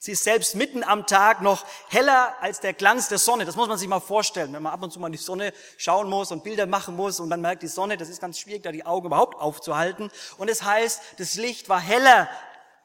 Sie 0.02 0.12
ist 0.12 0.24
selbst 0.24 0.54
mitten 0.54 0.82
am 0.82 1.06
Tag 1.06 1.42
noch 1.42 1.66
heller 1.88 2.34
als 2.40 2.60
der 2.60 2.72
Glanz 2.72 3.08
der 3.08 3.18
Sonne. 3.18 3.44
Das 3.44 3.54
muss 3.54 3.68
man 3.68 3.76
sich 3.76 3.86
mal 3.86 4.00
vorstellen, 4.00 4.50
wenn 4.54 4.62
man 4.62 4.72
ab 4.72 4.82
und 4.82 4.90
zu 4.90 4.98
mal 4.98 5.08
in 5.08 5.12
die 5.12 5.18
Sonne 5.18 5.52
schauen 5.76 6.08
muss 6.08 6.32
und 6.32 6.42
Bilder 6.42 6.64
machen 6.64 6.96
muss 6.96 7.20
und 7.20 7.28
dann 7.28 7.42
merkt 7.42 7.62
die 7.62 7.68
Sonne, 7.68 7.98
das 7.98 8.08
ist 8.08 8.18
ganz 8.18 8.38
schwierig, 8.38 8.62
da 8.62 8.72
die 8.72 8.86
Augen 8.86 9.08
überhaupt 9.08 9.38
aufzuhalten. 9.38 10.10
Und 10.38 10.48
es 10.48 10.62
heißt, 10.62 11.02
das 11.18 11.34
Licht 11.34 11.68
war 11.68 11.80
heller 11.80 12.30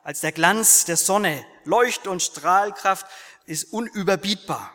als 0.04 0.20
der 0.20 0.34
Glanz 0.34 0.84
der 0.84 0.98
Sonne. 0.98 1.46
Leucht- 1.64 2.06
und 2.06 2.22
Strahlkraft 2.22 3.06
ist 3.46 3.72
unüberbietbar. 3.72 4.74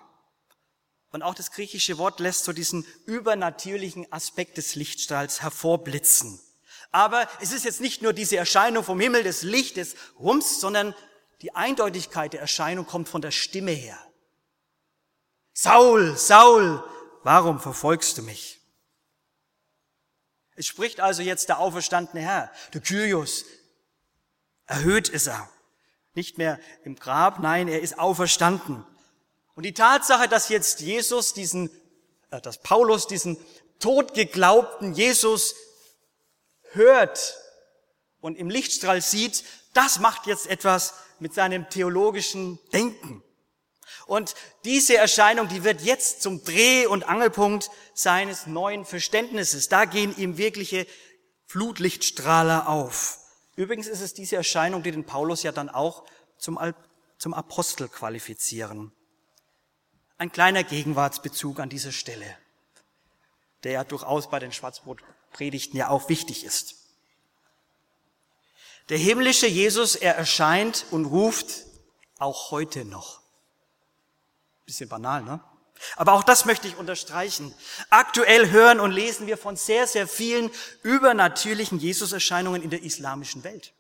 Und 1.13 1.23
auch 1.23 1.35
das 1.35 1.51
griechische 1.51 1.99
Wort 1.99 2.21
lässt 2.21 2.45
so 2.45 2.55
diesen 2.55 2.87
übernatürlichen 3.05 4.11
Aspekt 4.11 4.57
des 4.57 4.77
Lichtstrahls 4.77 5.43
hervorblitzen. 5.43 6.41
Aber 6.91 7.29
es 7.43 7.53
ist 7.53 7.67
jetzt 7.67 7.83
nicht 7.83 8.01
nur 8.01 8.15
diese 8.15 8.39
Erscheinung 8.39 8.83
vom 8.83 8.99
Himmel 8.99 9.25
des 9.25 9.43
Lichtes 9.43 9.95
Rums, 10.19 10.59
sondern 10.59 10.95
die 11.43 11.55
Eindeutigkeit 11.55 12.33
der 12.33 12.41
Erscheinung 12.41 12.87
kommt 12.87 13.09
von 13.09 13.23
der 13.23 13.31
Stimme 13.31 13.73
her. 13.73 13.99
Saul, 15.53 16.17
Saul, 16.17 16.83
warum 17.23 17.61
verfolgst 17.61 18.19
du 18.19 18.23
mich? 18.23 18.61
Es 20.55 20.67
spricht 20.67 21.01
also 21.01 21.23
jetzt 21.23 21.49
der 21.49 21.59
auferstandene 21.59 22.23
Herr, 22.23 22.53
der 22.75 22.81
Kyrios, 22.81 23.45
Erhöht 24.71 25.09
ist 25.09 25.27
er. 25.27 25.51
Nicht 26.15 26.39
mehr 26.39 26.61
im 26.85 26.95
Grab, 26.95 27.41
nein, 27.41 27.67
er 27.67 27.81
ist 27.81 27.99
auferstanden. 27.99 28.87
Und 29.57 29.65
die 29.65 29.75
Tatsache, 29.75 30.29
dass 30.29 30.49
jetzt 30.49 30.81
Jesus 30.81 31.35
diesen, 31.35 31.71
äh, 32.31 32.41
dass 32.41 32.63
Paulus 32.63 33.09
diesen 33.09 33.37
totgeglaubten 33.81 34.95
Jesus 34.95 35.57
hört 36.71 37.37
und 38.21 38.39
im 38.39 38.49
Lichtstrahl 38.49 39.03
sieht, 39.03 39.43
das 39.73 39.99
macht 39.99 40.27
jetzt 40.27 40.47
etwas 40.47 40.95
mit 41.19 41.35
seinem 41.35 41.69
theologischen 41.69 42.59
Denken. 42.73 43.23
Und 44.07 44.35
diese 44.65 44.97
Erscheinung, 44.97 45.49
die 45.49 45.63
wird 45.63 45.83
jetzt 45.83 46.23
zum 46.23 46.43
Dreh- 46.43 46.87
und 46.87 47.09
Angelpunkt 47.09 47.71
seines 47.95 48.47
neuen 48.47 48.85
Verständnisses. 48.85 49.69
Da 49.69 49.85
gehen 49.85 50.17
ihm 50.17 50.37
wirkliche 50.37 50.87
Flutlichtstrahler 51.47 52.69
auf. 52.69 53.19
Übrigens 53.57 53.87
ist 53.87 54.01
es 54.01 54.15
diese 54.15 54.37
Erscheinung, 54.37 54.83
die 54.83 54.91
den 54.91 55.05
Paulus 55.05 55.43
ja 55.43 55.53
dann 55.53 55.69
auch 55.69 56.05
zum, 56.39 56.59
zum 57.19 57.35
Apostel 57.35 57.89
qualifizieren. 57.89 58.93
Ein 60.19 60.33
kleiner 60.33 60.65
Gegenwartsbezug 60.65 61.61
an 61.61 61.69
dieser 61.69 61.93
Stelle, 61.93 62.27
der 63.65 63.73
ja 63.73 63.85
durchaus 63.85 64.29
bei 64.31 64.39
den 64.39 64.53
Schwarzbrotpredigten 64.53 65.79
ja 65.79 65.89
auch 65.89 66.09
wichtig 66.09 66.45
ist. 66.45 66.80
Der 68.91 68.99
himmlische 68.99 69.47
Jesus, 69.47 69.95
er 69.95 70.17
erscheint 70.17 70.85
und 70.91 71.07
ruft 71.07 71.65
auch 72.19 72.51
heute 72.51 72.85
noch. 72.85 73.21
Bisschen 74.67 74.89
banal, 74.89 75.23
ne? 75.23 75.41
Aber 75.97 76.13
auch 76.13 76.25
das 76.25 76.45
möchte 76.45 76.69
ich 76.69 76.77
unterstreichen. 76.77 77.55
Aktuell 77.89 78.51
hören 78.51 78.81
und 78.81 78.91
lesen 78.91 79.27
wir 79.27 79.39
von 79.39 79.57
sehr, 79.57 79.87
sehr 79.87 80.07
vielen 80.07 80.51
übernatürlichen 80.83 81.79
Jesuserscheinungen 81.79 82.63
in 82.63 82.69
der 82.69 82.83
islamischen 82.83 83.45
Welt. 83.45 83.73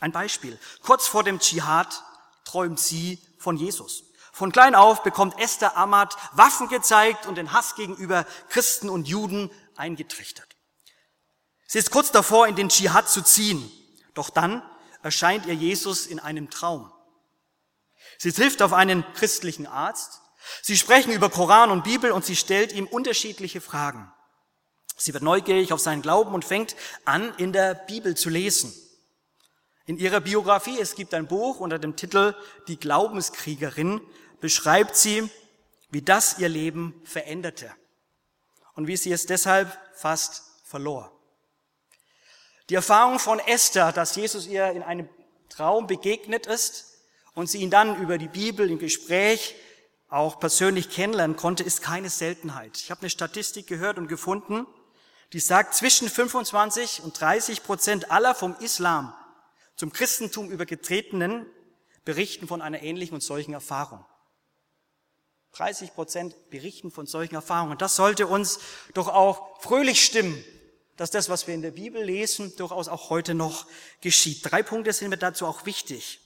Ein 0.00 0.12
Beispiel. 0.12 0.58
Kurz 0.82 1.08
vor 1.08 1.24
dem 1.24 1.40
Dschihad 1.40 2.04
träumt 2.44 2.78
sie 2.78 3.20
von 3.38 3.56
Jesus. 3.56 4.04
Von 4.32 4.52
klein 4.52 4.74
auf 4.74 5.02
bekommt 5.02 5.38
Esther 5.40 5.76
Ahmad 5.76 6.16
Waffen 6.32 6.68
gezeigt 6.68 7.26
und 7.26 7.36
den 7.36 7.52
Hass 7.52 7.74
gegenüber 7.74 8.24
Christen 8.48 8.88
und 8.88 9.08
Juden 9.08 9.50
eingetrichtert. 9.76 10.48
Sie 11.66 11.78
ist 11.78 11.90
kurz 11.90 12.12
davor, 12.12 12.46
in 12.46 12.54
den 12.54 12.68
Dschihad 12.68 13.08
zu 13.08 13.22
ziehen. 13.22 13.70
Doch 14.14 14.30
dann 14.30 14.62
erscheint 15.02 15.46
ihr 15.46 15.54
Jesus 15.54 16.06
in 16.06 16.20
einem 16.20 16.50
Traum. 16.50 16.92
Sie 18.18 18.32
trifft 18.32 18.62
auf 18.62 18.72
einen 18.72 19.04
christlichen 19.14 19.66
Arzt, 19.66 20.22
Sie 20.60 20.76
sprechen 20.76 21.12
über 21.12 21.30
Koran 21.30 21.70
und 21.70 21.84
Bibel 21.84 22.10
und 22.10 22.24
sie 22.24 22.36
stellt 22.36 22.72
ihm 22.72 22.86
unterschiedliche 22.86 23.60
Fragen. 23.60 24.12
Sie 24.96 25.14
wird 25.14 25.22
neugierig 25.22 25.72
auf 25.72 25.80
seinen 25.80 26.02
Glauben 26.02 26.34
und 26.34 26.44
fängt 26.44 26.76
an, 27.04 27.34
in 27.36 27.52
der 27.52 27.74
Bibel 27.74 28.16
zu 28.16 28.28
lesen. 28.28 28.72
In 29.86 29.98
ihrer 29.98 30.20
Biografie, 30.20 30.78
es 30.78 30.94
gibt 30.94 31.14
ein 31.14 31.26
Buch 31.26 31.58
unter 31.58 31.78
dem 31.78 31.96
Titel 31.96 32.34
Die 32.68 32.78
Glaubenskriegerin, 32.78 34.00
beschreibt 34.40 34.96
sie, 34.96 35.28
wie 35.90 36.02
das 36.02 36.38
ihr 36.38 36.48
Leben 36.48 37.00
veränderte 37.04 37.72
und 38.74 38.86
wie 38.86 38.96
sie 38.96 39.12
es 39.12 39.26
deshalb 39.26 39.76
fast 39.94 40.42
verlor. 40.64 41.11
Die 42.72 42.76
Erfahrung 42.76 43.18
von 43.18 43.38
Esther, 43.38 43.92
dass 43.92 44.16
Jesus 44.16 44.46
ihr 44.46 44.70
in 44.70 44.82
einem 44.82 45.06
Traum 45.50 45.86
begegnet 45.86 46.46
ist 46.46 47.02
und 47.34 47.50
sie 47.50 47.58
ihn 47.58 47.68
dann 47.68 48.00
über 48.00 48.16
die 48.16 48.28
Bibel 48.28 48.70
im 48.70 48.78
Gespräch 48.78 49.54
auch 50.08 50.40
persönlich 50.40 50.88
kennenlernen 50.88 51.36
konnte, 51.36 51.64
ist 51.64 51.82
keine 51.82 52.08
Seltenheit. 52.08 52.78
Ich 52.78 52.90
habe 52.90 53.02
eine 53.02 53.10
Statistik 53.10 53.66
gehört 53.66 53.98
und 53.98 54.08
gefunden, 54.08 54.66
die 55.34 55.38
sagt, 55.38 55.74
zwischen 55.74 56.08
25 56.08 57.02
und 57.02 57.20
30 57.20 57.62
Prozent 57.62 58.10
aller 58.10 58.34
vom 58.34 58.56
Islam 58.60 59.12
zum 59.76 59.92
Christentum 59.92 60.50
übergetretenen 60.50 61.44
berichten 62.06 62.48
von 62.48 62.62
einer 62.62 62.82
ähnlichen 62.82 63.16
und 63.16 63.22
solchen 63.22 63.52
Erfahrung. 63.52 64.02
30 65.56 65.92
Prozent 65.92 66.48
berichten 66.48 66.90
von 66.90 67.04
solchen 67.04 67.34
Erfahrungen. 67.34 67.76
Das 67.76 67.96
sollte 67.96 68.26
uns 68.26 68.60
doch 68.94 69.08
auch 69.08 69.60
fröhlich 69.60 70.02
stimmen, 70.02 70.42
dass 70.96 71.10
das, 71.10 71.28
was 71.28 71.46
wir 71.46 71.54
in 71.54 71.62
der 71.62 71.72
Bibel 71.72 72.02
lesen, 72.02 72.54
durchaus 72.56 72.88
auch 72.88 73.10
heute 73.10 73.34
noch 73.34 73.66
geschieht. 74.00 74.40
Drei 74.42 74.62
Punkte 74.62 74.92
sind 74.92 75.10
mir 75.10 75.16
dazu 75.16 75.46
auch 75.46 75.66
wichtig. 75.66 76.20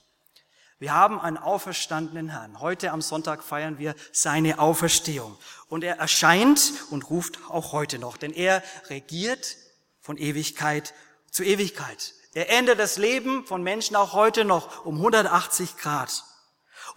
Wir 0.79 0.93
haben 0.93 1.19
einen 1.19 1.37
auferstandenen 1.37 2.29
Herrn. 2.29 2.59
Heute 2.59 2.91
am 2.91 3.01
Sonntag 3.01 3.43
feiern 3.43 3.79
wir 3.79 3.95
seine 4.11 4.59
Auferstehung. 4.59 5.35
Und 5.69 5.83
er 5.83 5.97
erscheint 5.97 6.73
und 6.91 7.09
ruft 7.09 7.39
auch 7.49 7.71
heute 7.71 7.97
noch, 7.97 8.17
denn 8.17 8.31
er 8.31 8.61
regiert 8.89 9.57
von 10.01 10.17
Ewigkeit 10.17 10.93
zu 11.31 11.43
Ewigkeit. 11.43 12.13
Er 12.33 12.51
ändert 12.51 12.77
das 12.77 12.97
Leben 12.97 13.45
von 13.47 13.63
Menschen 13.63 13.95
auch 13.95 14.13
heute 14.13 14.45
noch 14.45 14.85
um 14.85 14.97
180 14.97 15.77
Grad. 15.77 16.23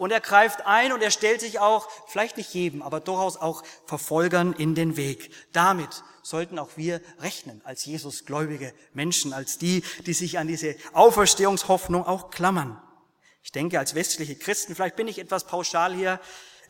Und 0.00 0.12
er 0.12 0.20
greift 0.20 0.64
ein 0.64 0.94
und 0.94 1.02
er 1.02 1.10
stellt 1.10 1.42
sich 1.42 1.58
auch, 1.58 1.86
vielleicht 2.06 2.38
nicht 2.38 2.54
jedem, 2.54 2.80
aber 2.80 3.00
durchaus 3.00 3.36
auch 3.36 3.62
Verfolgern 3.84 4.54
in 4.54 4.74
den 4.74 4.96
Weg. 4.96 5.30
Damit 5.52 6.04
sollten 6.22 6.58
auch 6.58 6.70
wir 6.76 7.02
rechnen 7.18 7.60
als 7.66 7.84
Jesusgläubige 7.84 8.72
Menschen, 8.94 9.34
als 9.34 9.58
die, 9.58 9.84
die 10.06 10.14
sich 10.14 10.38
an 10.38 10.46
diese 10.46 10.74
Auferstehungshoffnung 10.94 12.06
auch 12.06 12.30
klammern. 12.30 12.80
Ich 13.42 13.52
denke, 13.52 13.78
als 13.78 13.94
westliche 13.94 14.36
Christen, 14.36 14.74
vielleicht 14.74 14.96
bin 14.96 15.06
ich 15.06 15.18
etwas 15.18 15.46
pauschal 15.46 15.94
hier, 15.94 16.18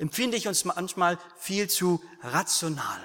empfinde 0.00 0.36
ich 0.36 0.48
uns 0.48 0.64
manchmal 0.64 1.16
viel 1.38 1.70
zu 1.70 2.02
rational. 2.22 2.98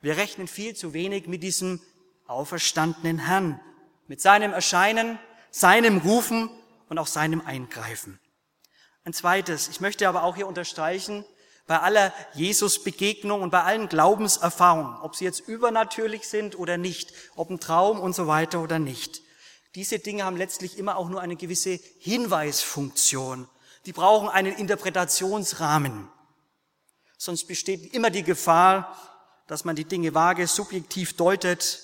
Wir 0.00 0.16
rechnen 0.16 0.46
viel 0.46 0.76
zu 0.76 0.94
wenig 0.94 1.26
mit 1.26 1.42
diesem 1.42 1.82
auferstandenen 2.28 3.18
Herrn, 3.18 3.60
mit 4.06 4.20
seinem 4.20 4.52
Erscheinen, 4.52 5.18
seinem 5.50 5.98
Rufen 5.98 6.50
und 6.88 6.98
auch 6.98 7.08
seinem 7.08 7.40
Eingreifen. 7.40 8.20
Ein 9.06 9.12
zweites, 9.12 9.68
ich 9.68 9.80
möchte 9.80 10.08
aber 10.08 10.24
auch 10.24 10.34
hier 10.34 10.48
unterstreichen, 10.48 11.24
bei 11.68 11.78
aller 11.78 12.12
Jesus-Begegnung 12.34 13.40
und 13.40 13.50
bei 13.50 13.62
allen 13.62 13.88
Glaubenserfahrungen, 13.88 14.96
ob 14.96 15.14
sie 15.14 15.24
jetzt 15.24 15.46
übernatürlich 15.46 16.26
sind 16.26 16.58
oder 16.58 16.76
nicht, 16.76 17.12
ob 17.36 17.48
ein 17.48 17.60
Traum 17.60 18.00
und 18.00 18.16
so 18.16 18.26
weiter 18.26 18.60
oder 18.60 18.80
nicht. 18.80 19.22
Diese 19.76 20.00
Dinge 20.00 20.24
haben 20.24 20.36
letztlich 20.36 20.76
immer 20.76 20.96
auch 20.96 21.08
nur 21.08 21.20
eine 21.20 21.36
gewisse 21.36 21.78
Hinweisfunktion. 22.00 23.48
Die 23.84 23.92
brauchen 23.92 24.28
einen 24.28 24.56
Interpretationsrahmen. 24.56 26.08
Sonst 27.16 27.44
besteht 27.44 27.94
immer 27.94 28.10
die 28.10 28.24
Gefahr, 28.24 28.92
dass 29.46 29.64
man 29.64 29.76
die 29.76 29.84
Dinge 29.84 30.14
vage 30.14 30.48
subjektiv 30.48 31.16
deutet 31.16 31.80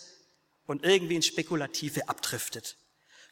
und 0.66 0.84
irgendwie 0.84 1.14
ins 1.14 1.26
Spekulative 1.26 2.08
abdriftet. 2.08 2.76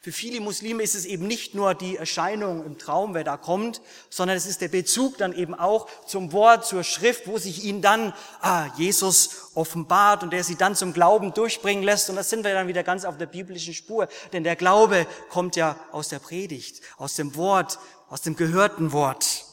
Für 0.03 0.11
viele 0.11 0.41
Muslime 0.41 0.81
ist 0.81 0.95
es 0.95 1.05
eben 1.05 1.27
nicht 1.27 1.53
nur 1.53 1.75
die 1.75 1.95
Erscheinung 1.95 2.65
im 2.65 2.79
Traum, 2.79 3.13
wer 3.13 3.23
da 3.23 3.37
kommt, 3.37 3.81
sondern 4.09 4.35
es 4.35 4.47
ist 4.47 4.59
der 4.61 4.67
Bezug 4.67 5.19
dann 5.19 5.31
eben 5.31 5.53
auch 5.53 5.87
zum 6.07 6.31
Wort, 6.31 6.65
zur 6.65 6.83
Schrift, 6.83 7.27
wo 7.27 7.37
sich 7.37 7.65
ihnen 7.65 7.83
dann 7.83 8.11
ah, 8.39 8.65
Jesus 8.77 9.51
offenbart 9.53 10.23
und 10.23 10.33
der 10.33 10.43
sie 10.43 10.55
dann 10.55 10.75
zum 10.75 10.93
Glauben 10.93 11.35
durchbringen 11.35 11.83
lässt. 11.83 12.09
Und 12.09 12.15
das 12.15 12.31
sind 12.31 12.43
wir 12.43 12.51
dann 12.55 12.67
wieder 12.67 12.81
ganz 12.81 13.05
auf 13.05 13.19
der 13.19 13.27
biblischen 13.27 13.75
Spur. 13.75 14.07
Denn 14.33 14.43
der 14.43 14.55
Glaube 14.55 15.05
kommt 15.29 15.55
ja 15.55 15.75
aus 15.91 16.09
der 16.09 16.17
Predigt, 16.17 16.81
aus 16.97 17.15
dem 17.15 17.35
Wort, 17.35 17.77
aus 18.09 18.23
dem 18.23 18.35
gehörten 18.35 18.93
Wort. 18.93 19.45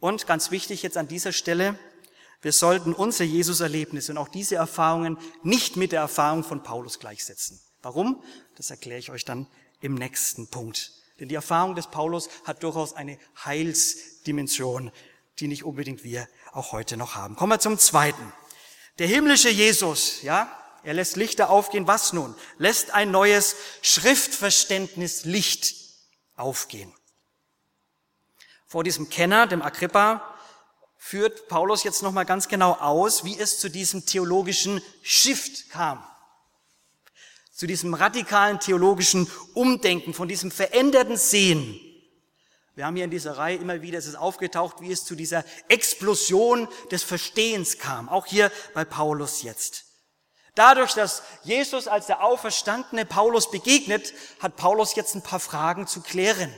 Und 0.00 0.26
ganz 0.26 0.52
wichtig 0.52 0.82
jetzt 0.82 0.96
an 0.96 1.06
dieser 1.06 1.32
Stelle, 1.32 1.78
wir 2.40 2.52
sollten 2.52 2.94
unser 2.94 3.24
Jesus-Erlebnis 3.24 4.08
und 4.08 4.16
auch 4.16 4.28
diese 4.28 4.54
Erfahrungen 4.56 5.18
nicht 5.42 5.76
mit 5.76 5.92
der 5.92 6.00
Erfahrung 6.00 6.44
von 6.44 6.62
Paulus 6.62 6.98
gleichsetzen. 6.98 7.60
Warum? 7.84 8.22
Das 8.56 8.70
erkläre 8.70 8.98
ich 8.98 9.10
euch 9.10 9.24
dann 9.24 9.46
im 9.80 9.94
nächsten 9.94 10.46
Punkt. 10.48 10.92
Denn 11.18 11.28
die 11.28 11.34
Erfahrung 11.34 11.74
des 11.74 11.88
Paulus 11.88 12.28
hat 12.44 12.62
durchaus 12.62 12.94
eine 12.94 13.18
Heilsdimension, 13.44 14.90
die 15.38 15.48
nicht 15.48 15.64
unbedingt 15.64 16.04
wir 16.04 16.28
auch 16.52 16.72
heute 16.72 16.96
noch 16.96 17.14
haben. 17.14 17.36
Kommen 17.36 17.52
wir 17.52 17.60
zum 17.60 17.78
zweiten. 17.78 18.32
Der 18.98 19.06
himmlische 19.06 19.50
Jesus, 19.50 20.22
ja, 20.22 20.50
er 20.82 20.94
lässt 20.94 21.16
Lichter 21.16 21.50
aufgehen. 21.50 21.86
Was 21.86 22.12
nun? 22.12 22.34
Lässt 22.58 22.92
ein 22.92 23.10
neues 23.10 23.56
Schriftverständnis 23.82 25.24
Licht 25.24 25.74
aufgehen. 26.36 26.92
Vor 28.66 28.84
diesem 28.84 29.08
Kenner, 29.08 29.46
dem 29.46 29.62
Agrippa, 29.62 30.34
führt 30.96 31.48
Paulus 31.48 31.84
jetzt 31.84 32.02
nochmal 32.02 32.24
ganz 32.24 32.48
genau 32.48 32.72
aus, 32.72 33.24
wie 33.24 33.38
es 33.38 33.58
zu 33.58 33.68
diesem 33.68 34.06
theologischen 34.06 34.80
Shift 35.02 35.70
kam 35.70 36.04
zu 37.54 37.66
diesem 37.66 37.94
radikalen 37.94 38.58
theologischen 38.58 39.30
Umdenken, 39.54 40.12
von 40.12 40.28
diesem 40.28 40.50
veränderten 40.50 41.16
Sehen. 41.16 41.80
Wir 42.74 42.86
haben 42.86 42.96
hier 42.96 43.04
in 43.04 43.10
dieser 43.12 43.38
Reihe 43.38 43.56
immer 43.56 43.82
wieder, 43.82 43.98
es 43.98 44.06
ist 44.06 44.16
aufgetaucht, 44.16 44.80
wie 44.80 44.90
es 44.90 45.04
zu 45.04 45.14
dieser 45.14 45.44
Explosion 45.68 46.66
des 46.90 47.04
Verstehens 47.04 47.78
kam. 47.78 48.08
Auch 48.08 48.26
hier 48.26 48.50
bei 48.74 48.84
Paulus 48.84 49.42
jetzt. 49.42 49.84
Dadurch, 50.56 50.94
dass 50.94 51.22
Jesus 51.44 51.86
als 51.86 52.06
der 52.06 52.24
auferstandene 52.24 53.06
Paulus 53.06 53.50
begegnet, 53.50 54.12
hat 54.40 54.56
Paulus 54.56 54.96
jetzt 54.96 55.14
ein 55.14 55.22
paar 55.22 55.40
Fragen 55.40 55.86
zu 55.86 56.00
klären, 56.00 56.52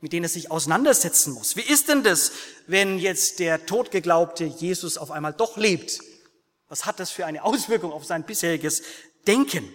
mit 0.00 0.12
denen 0.12 0.24
er 0.24 0.30
sich 0.30 0.52
auseinandersetzen 0.52 1.32
muss. 1.32 1.56
Wie 1.56 1.62
ist 1.62 1.88
denn 1.88 2.04
das, 2.04 2.30
wenn 2.68 2.98
jetzt 2.98 3.40
der 3.40 3.66
totgeglaubte 3.66 4.44
Jesus 4.44 4.96
auf 4.96 5.10
einmal 5.10 5.32
doch 5.32 5.56
lebt? 5.56 5.98
Was 6.68 6.86
hat 6.86 7.00
das 7.00 7.10
für 7.10 7.26
eine 7.26 7.42
Auswirkung 7.42 7.92
auf 7.92 8.04
sein 8.04 8.24
bisheriges 8.24 8.82
Denken? 9.26 9.72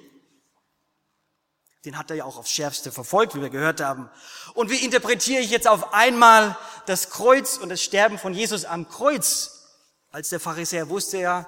Den 1.85 1.97
hat 1.97 2.09
er 2.09 2.17
ja 2.17 2.25
auch 2.25 2.37
aufs 2.37 2.51
Schärfste 2.51 2.91
verfolgt, 2.91 3.35
wie 3.35 3.41
wir 3.41 3.49
gehört 3.49 3.79
haben. 3.79 4.09
Und 4.53 4.69
wie 4.69 4.83
interpretiere 4.83 5.41
ich 5.41 5.49
jetzt 5.49 5.67
auf 5.67 5.93
einmal 5.93 6.57
das 6.87 7.09
Kreuz 7.09 7.57
und 7.57 7.69
das 7.69 7.81
Sterben 7.81 8.17
von 8.17 8.33
Jesus 8.33 8.65
am 8.65 8.89
Kreuz? 8.89 9.67
Als 10.11 10.29
der 10.29 10.41
Pharisäer 10.41 10.89
wusste 10.89 11.19
ja, 11.19 11.47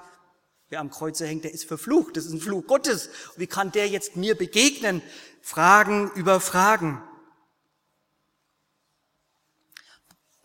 wer 0.69 0.79
am 0.79 0.89
Kreuze 0.89 1.27
hängt, 1.27 1.43
der 1.43 1.53
ist 1.53 1.65
verflucht. 1.65 2.15
Das 2.15 2.25
ist 2.25 2.31
ein 2.31 2.39
Fluch 2.39 2.65
Gottes. 2.65 3.09
wie 3.35 3.47
kann 3.47 3.73
der 3.73 3.89
jetzt 3.89 4.15
mir 4.15 4.37
begegnen? 4.37 5.01
Fragen 5.41 6.11
über 6.11 6.39
Fragen. 6.39 7.03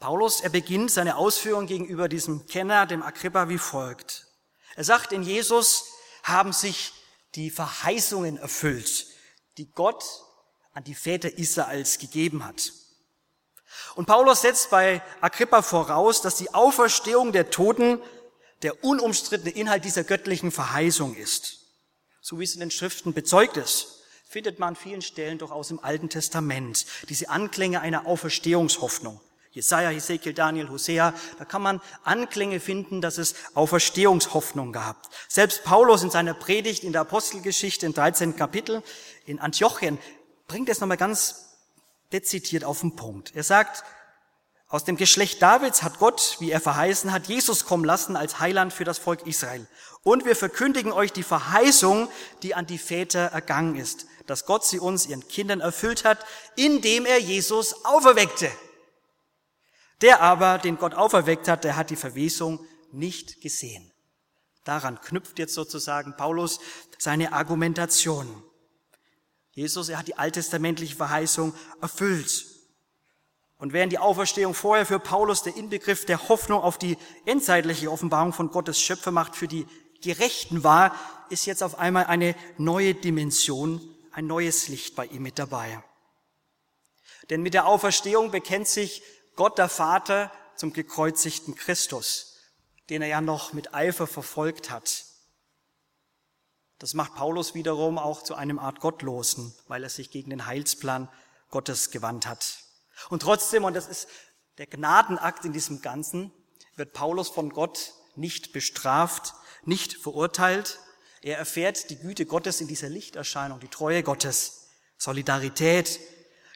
Paulus, 0.01 0.41
er 0.41 0.51
beginnt 0.51 0.91
seine 0.91 1.17
Ausführung 1.17 1.67
gegenüber 1.67 2.09
diesem 2.09 2.47
Kenner, 2.47 2.87
dem 2.87 3.03
Agrippa, 3.03 3.49
wie 3.49 3.59
folgt. 3.59 4.27
Er 4.75 4.85
sagt, 4.85 5.13
in 5.13 5.23
Jesus 5.23 5.85
haben 6.23 6.53
sich 6.53 6.93
die 7.35 7.51
Verheißungen 7.51 8.37
erfüllt 8.37 9.16
die 9.59 9.71
Gott 9.73 10.05
an 10.73 10.85
die 10.85 10.95
Väter 10.95 11.39
Israels 11.39 11.99
gegeben 11.99 12.45
hat. 12.45 12.73
Und 13.95 14.07
Paulus 14.07 14.43
setzt 14.43 14.71
bei 14.71 15.03
Agrippa 15.21 15.63
voraus, 15.63 16.23
dass 16.23 16.37
die 16.37 16.53
Auferstehung 16.55 17.33
der 17.33 17.51
Toten 17.51 18.01
der 18.63 18.85
unumstrittene 18.85 19.51
Inhalt 19.51 19.85
dieser 19.85 20.05
göttlichen 20.05 20.51
Verheißung 20.51 21.15
ist. 21.15 21.61
So 22.21 22.39
wie 22.39 22.45
es 22.45 22.55
in 22.55 22.61
den 22.61 22.71
Schriften 22.71 23.13
bezeugt 23.13 23.57
ist, 23.57 24.03
findet 24.29 24.59
man 24.59 24.71
an 24.71 24.77
vielen 24.77 25.03
Stellen 25.03 25.39
doch 25.39 25.51
aus 25.51 25.69
dem 25.69 25.79
Alten 25.79 26.09
Testament 26.09 26.87
diese 27.09 27.29
Anklänge 27.29 27.81
einer 27.81 28.07
Auferstehungshoffnung. 28.07 29.21
Jesaja, 29.57 29.89
Hesekiel, 29.89 30.35
Daniel, 30.35 30.69
Hosea, 30.69 31.15
da 31.39 31.47
kann 31.47 31.63
man 31.63 31.81
Anklänge 32.05 32.61
finden, 32.61 33.01
dass 33.01 33.17
es 33.17 33.35
Auferstehungshoffnung 33.55 34.71
gab. 34.71 35.09
Selbst 35.29 35.65
Paulus 35.65 36.03
in 36.03 36.11
seiner 36.11 36.35
Predigt 36.35 36.85
in 36.85 36.93
der 36.93 37.01
Apostelgeschichte 37.01 37.87
im 37.87 37.95
13. 37.95 38.37
Kapitel 38.37 38.83
in 39.27 39.41
Antiochien 39.41 39.99
bringt 40.49 40.69
es 40.69 40.81
nochmal 40.81 40.97
ganz 40.97 41.47
dezidiert 42.13 42.65
auf 42.65 42.81
den 42.81 42.97
Punkt. 42.97 43.35
Er 43.35 43.43
sagt, 43.43 43.85
aus 44.69 44.85
dem 44.85 44.97
Geschlecht 44.97 45.43
Davids 45.43 45.83
hat 45.83 45.99
Gott, 45.99 46.37
wie 46.41 46.51
er 46.51 46.61
verheißen 46.61 47.13
hat, 47.13 47.29
Jesus 47.29 47.67
kommen 47.67 47.85
lassen 47.85 48.17
als 48.17 48.41
Heiland 48.41 48.73
für 48.73 48.85
das 48.85 48.99
Volk 48.99 49.27
Israel. 49.27 49.67
Und 50.03 50.25
wir 50.25 50.35
verkündigen 50.35 50.93
euch 50.93 51.13
die 51.13 51.23
Verheißung, 51.23 52.09
die 52.43 52.55
an 52.55 52.67
die 52.67 52.79
Väter 52.79 53.27
ergangen 53.27 53.77
ist, 53.77 54.07
dass 54.27 54.45
Gott 54.45 54.65
sie 54.65 54.81
uns, 54.81 55.07
ihren 55.07 55.27
Kindern, 55.29 55.61
erfüllt 55.61 56.05
hat, 56.05 56.25
indem 56.57 57.07
er 57.07 57.19
Jesus 57.19 57.85
auferweckte. 57.85 58.51
Der 60.03 60.21
aber, 60.21 60.59
den 60.59 60.79
Gott 60.79 60.95
auferweckt 60.95 61.49
hat, 61.49 61.65
der 61.65 61.77
hat 61.77 61.91
die 61.91 61.97
Verwesung 61.97 62.65
nicht 62.93 63.41
gesehen. 63.41 63.93
Daran 64.65 65.01
knüpft 65.01 65.39
jetzt 65.39 65.55
sozusagen 65.55 66.17
Paulus 66.17 66.59
seine 66.99 67.33
Argumentation. 67.33 68.43
Jesus, 69.57 69.89
er 69.89 69.97
hat 69.97 70.07
die 70.07 70.19
alttestamentliche 70.19 70.95
Verheißung 70.95 71.55
erfüllt. 71.81 72.45
Und 73.57 73.73
während 73.73 73.91
die 73.91 73.99
Auferstehung 73.99 74.53
vorher 74.53 74.85
für 74.85 74.99
Paulus 74.99 75.43
der 75.43 75.57
Inbegriff 75.57 76.05
der 76.05 76.29
Hoffnung 76.29 76.61
auf 76.61 76.77
die 76.77 76.99
endzeitliche 77.25 77.91
Offenbarung 77.91 78.35
von 78.35 78.51
Gottes 78.51 78.79
Schöpfermacht 78.79 79.35
für 79.35 79.49
die 79.49 79.67
Gerechten 80.03 80.63
war, 80.63 80.95
ist 81.31 81.47
jetzt 81.47 81.63
auf 81.63 81.79
einmal 81.79 82.05
eine 82.05 82.37
neue 82.59 82.95
Dimension, 82.95 83.81
ein 84.13 84.27
neues 84.27 84.69
Licht 84.69 84.95
bei 84.95 85.07
ihm 85.07 85.23
mit 85.23 85.39
dabei. 85.39 85.83
Denn 87.31 87.41
mit 87.41 87.55
der 87.55 87.67
Auferstehung 87.67 88.31
bekennt 88.31 88.69
sich 88.69 89.03
Gott 89.37 89.57
der 89.57 89.71
Vater 89.71 90.31
zum 90.57 90.75
gekreuzigten 90.75 91.55
Christus, 91.55 92.37
den 92.91 93.01
er 93.01 93.09
ja 93.09 93.21
noch 93.23 93.55
mit 93.55 93.73
Eifer 93.73 94.07
verfolgt 94.07 94.71
hat. 94.71 95.07
Das 96.79 96.95
macht 96.95 97.15
Paulus 97.15 97.55
wiederum 97.55 97.99
auch 97.99 98.23
zu 98.23 98.35
einem 98.35 98.59
Art 98.59 98.81
Gottlosen, 98.81 99.55
weil 99.67 99.83
er 99.83 99.89
sich 99.89 100.11
gegen 100.11 100.31
den 100.31 100.47
Heilsplan 100.47 101.09
Gottes 101.51 101.91
gewandt 101.91 102.27
hat. 102.27 102.59
Und 103.09 103.23
trotzdem, 103.23 103.65
und 103.65 103.75
das 103.75 103.89
ist 103.89 104.09
der 104.59 104.67
Gnadenakt 104.67 105.45
in 105.45 105.53
diesem 105.53 105.81
Ganzen, 105.81 106.33
wird 106.77 106.93
Paulus 106.93 107.29
von 107.29 107.51
Gott 107.51 107.95
nicht 108.15 108.53
bestraft, 108.53 109.35
nicht 109.65 109.95
verurteilt. 109.95 110.79
Er 111.23 111.39
erfährt 111.39 111.91
die 111.91 111.99
Güte 111.99 112.27
Gottes 112.27 112.61
in 112.61 112.69
dieser 112.69 112.89
Lichterscheinung, 112.89 113.61
die 113.61 113.69
Treue 113.69 114.03
Gottes, 114.03 114.69
Solidarität, 114.99 115.99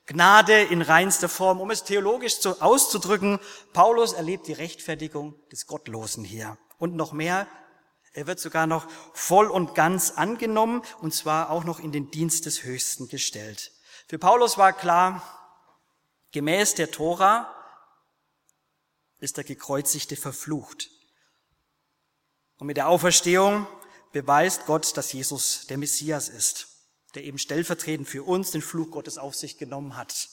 Gnade 0.07 0.63
in 0.63 0.83
reinster 0.83 1.29
Form. 1.29 1.61
Um 1.61 1.71
es 1.71 1.85
theologisch 1.85 2.45
auszudrücken, 2.45 3.39
Paulus 3.73 4.13
erlebt 4.13 4.49
die 4.49 4.53
Rechtfertigung 4.53 5.35
des 5.51 5.67
Gottlosen 5.67 6.25
hier. 6.25 6.59
Und 6.79 6.97
noch 6.97 7.13
mehr, 7.13 7.47
er 8.13 8.27
wird 8.27 8.41
sogar 8.41 8.67
noch 8.67 8.89
voll 9.15 9.47
und 9.47 9.75
ganz 9.75 10.13
angenommen 10.13 10.83
und 11.01 11.15
zwar 11.15 11.51
auch 11.51 11.65
noch 11.65 11.79
in 11.79 11.93
den 11.93 12.11
Dienst 12.11 12.47
des 12.47 12.65
Höchsten 12.65 13.09
gestellt. 13.09 13.73
Für 14.09 14.19
Paulus 14.19 14.59
war 14.59 14.73
klar, 14.73 15.23
gemäß 16.33 16.75
der 16.75 16.91
Tora 16.91 17.55
ist 19.19 19.37
der 19.37 19.45
Gekreuzigte 19.45 20.17
verflucht. 20.17 20.91
Und 22.59 22.67
mit 22.67 22.77
der 22.77 22.89
Auferstehung 22.89 23.67
beweist 24.13 24.67
Gott, 24.67 24.97
dass 24.97 25.13
Jesus 25.13 25.67
der 25.69 25.79
Messias 25.79 26.29
ist, 26.29 26.67
der 27.15 27.25
eben 27.25 27.39
stellvertretend 27.39 28.09
für 28.09 28.25
uns 28.25 28.51
den 28.51 28.63
Fluch 28.63 28.91
Gottes 28.91 29.19
auf 29.19 29.35
sich 29.35 29.57
genommen 29.57 29.97
hat 29.97 30.29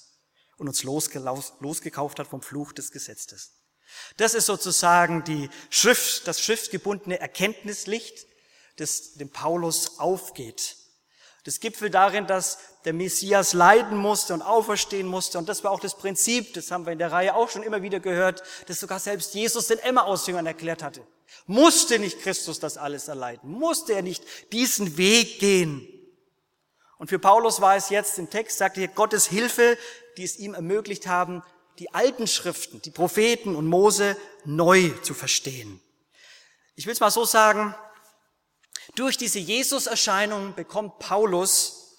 und 0.57 0.67
uns 0.67 0.83
losgekauft 0.83 2.19
hat 2.19 2.27
vom 2.27 2.41
Fluch 2.41 2.73
des 2.73 2.91
Gesetzes. 2.91 3.56
Das 4.17 4.33
ist 4.33 4.45
sozusagen 4.45 5.23
die 5.23 5.49
Schrift, 5.69 6.27
das 6.27 6.41
schriftgebundene 6.41 7.19
Erkenntnislicht, 7.19 8.25
das 8.77 9.13
dem 9.13 9.29
Paulus 9.29 9.99
aufgeht. 9.99 10.75
Das 11.43 11.61
gipfelt 11.61 11.93
darin, 11.93 12.27
dass 12.27 12.57
der 12.83 12.91
Messias 12.91 13.53
leiden 13.53 13.97
musste 13.97 14.33
und 14.33 14.41
auferstehen 14.41 15.07
musste. 15.07 15.37
Und 15.37 15.47
das 15.47 15.63
war 15.63 15.71
auch 15.71 15.79
das 15.79 15.95
Prinzip, 15.95 16.53
das 16.53 16.71
haben 16.71 16.85
wir 16.85 16.91
in 16.91 16.99
der 16.99 17.11
Reihe 17.11 17.35
auch 17.35 17.49
schon 17.49 17.63
immer 17.63 17.81
wieder 17.81 18.01
gehört, 18.01 18.43
das 18.67 18.81
sogar 18.81 18.99
selbst 18.99 19.33
Jesus 19.33 19.67
den 19.67 19.79
Emmaus-Jüngern 19.79 20.45
erklärt 20.45 20.83
hatte. 20.83 21.07
Musste 21.45 21.99
nicht 21.99 22.21
Christus 22.21 22.59
das 22.59 22.77
alles 22.77 23.07
erleiden? 23.07 23.49
Musste 23.49 23.93
er 23.93 24.01
nicht 24.01 24.23
diesen 24.51 24.97
Weg 24.97 25.39
gehen? 25.39 25.87
Und 26.97 27.07
für 27.07 27.19
Paulus 27.19 27.61
war 27.61 27.75
es 27.75 27.89
jetzt 27.89 28.17
im 28.19 28.29
Text, 28.29 28.57
sagt 28.57 28.77
er, 28.77 28.87
Gottes 28.89 29.27
Hilfe, 29.27 29.77
die 30.17 30.23
es 30.23 30.37
ihm 30.37 30.53
ermöglicht 30.53 31.07
haben, 31.07 31.43
die 31.79 31.93
alten 31.93 32.27
Schriften, 32.27 32.81
die 32.81 32.91
Propheten 32.91 33.55
und 33.55 33.67
Mose 33.67 34.17
neu 34.45 34.89
zu 35.03 35.13
verstehen. 35.13 35.79
Ich 36.75 36.85
will 36.85 36.93
es 36.93 36.99
mal 36.99 37.11
so 37.11 37.25
sagen, 37.25 37.75
durch 38.95 39.17
diese 39.17 39.39
Jesus-Erscheinung 39.39 40.55
bekommt 40.55 40.99
Paulus 40.99 41.97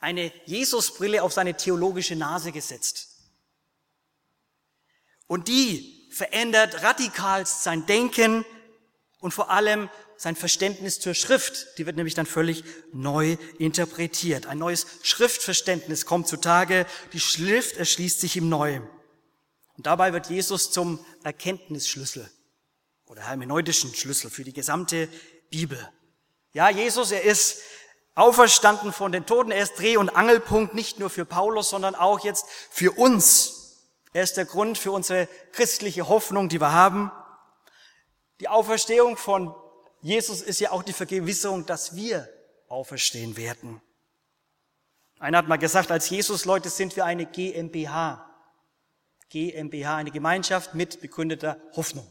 eine 0.00 0.32
Jesus-Brille 0.46 1.22
auf 1.22 1.32
seine 1.32 1.56
theologische 1.56 2.16
Nase 2.16 2.52
gesetzt. 2.52 3.08
Und 5.26 5.48
die 5.48 6.08
verändert 6.10 6.82
radikal 6.82 7.46
sein 7.46 7.86
Denken 7.86 8.44
und 9.20 9.32
vor 9.32 9.50
allem 9.50 9.90
sein 10.18 10.36
Verständnis 10.36 11.00
zur 11.00 11.14
Schrift. 11.14 11.78
Die 11.78 11.86
wird 11.86 11.96
nämlich 11.96 12.14
dann 12.14 12.26
völlig 12.26 12.64
neu 12.92 13.36
interpretiert. 13.58 14.46
Ein 14.46 14.58
neues 14.58 14.86
Schriftverständnis 15.02 16.04
kommt 16.04 16.28
zutage. 16.28 16.86
Die 17.12 17.20
Schrift 17.20 17.76
erschließt 17.76 18.20
sich 18.20 18.36
ihm 18.36 18.48
neu. 18.48 18.80
Und 19.76 19.86
dabei 19.86 20.12
wird 20.12 20.28
Jesus 20.28 20.72
zum 20.72 20.98
Erkenntnisschlüssel 21.22 22.28
oder 23.06 23.22
hermeneutischen 23.22 23.94
Schlüssel 23.94 24.28
für 24.28 24.42
die 24.42 24.52
gesamte 24.52 25.08
Bibel. 25.50 25.88
Ja, 26.52 26.68
Jesus, 26.68 27.12
er 27.12 27.22
ist 27.22 27.60
auferstanden 28.16 28.92
von 28.92 29.12
den 29.12 29.24
Toten. 29.24 29.52
Er 29.52 29.62
ist 29.62 29.78
Dreh- 29.78 29.98
und 29.98 30.10
Angelpunkt 30.10 30.74
nicht 30.74 30.98
nur 30.98 31.10
für 31.10 31.24
Paulus, 31.24 31.70
sondern 31.70 31.94
auch 31.94 32.24
jetzt 32.24 32.44
für 32.70 32.90
uns. 32.98 33.86
Er 34.12 34.24
ist 34.24 34.36
der 34.36 34.46
Grund 34.46 34.78
für 34.78 34.90
unsere 34.90 35.28
christliche 35.52 36.08
Hoffnung, 36.08 36.48
die 36.48 36.60
wir 36.60 36.72
haben. 36.72 37.12
Die 38.40 38.48
Auferstehung 38.48 39.16
von 39.16 39.54
Jesus 40.00 40.40
ist 40.42 40.60
ja 40.60 40.70
auch 40.70 40.82
die 40.82 40.92
Vergewisserung, 40.92 41.66
dass 41.66 41.96
wir 41.96 42.28
auferstehen 42.68 43.36
werden. 43.36 43.80
Einer 45.18 45.38
hat 45.38 45.48
mal 45.48 45.56
gesagt, 45.56 45.90
als 45.90 46.10
Jesus-Leute 46.10 46.70
sind 46.70 46.94
wir 46.96 47.04
eine 47.04 47.26
GmbH. 47.26 48.24
GmbH, 49.30 49.96
eine 49.96 50.10
Gemeinschaft 50.10 50.74
mit 50.74 51.00
begründeter 51.00 51.60
Hoffnung. 51.74 52.06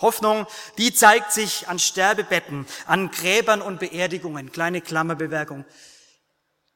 Hoffnung, 0.00 0.46
die 0.76 0.92
zeigt 0.92 1.32
sich 1.32 1.68
an 1.68 1.78
Sterbebetten, 1.78 2.66
an 2.86 3.10
Gräbern 3.10 3.62
und 3.62 3.78
Beerdigungen. 3.78 4.50
Kleine 4.50 4.80
Klammerbewerkung. 4.80 5.64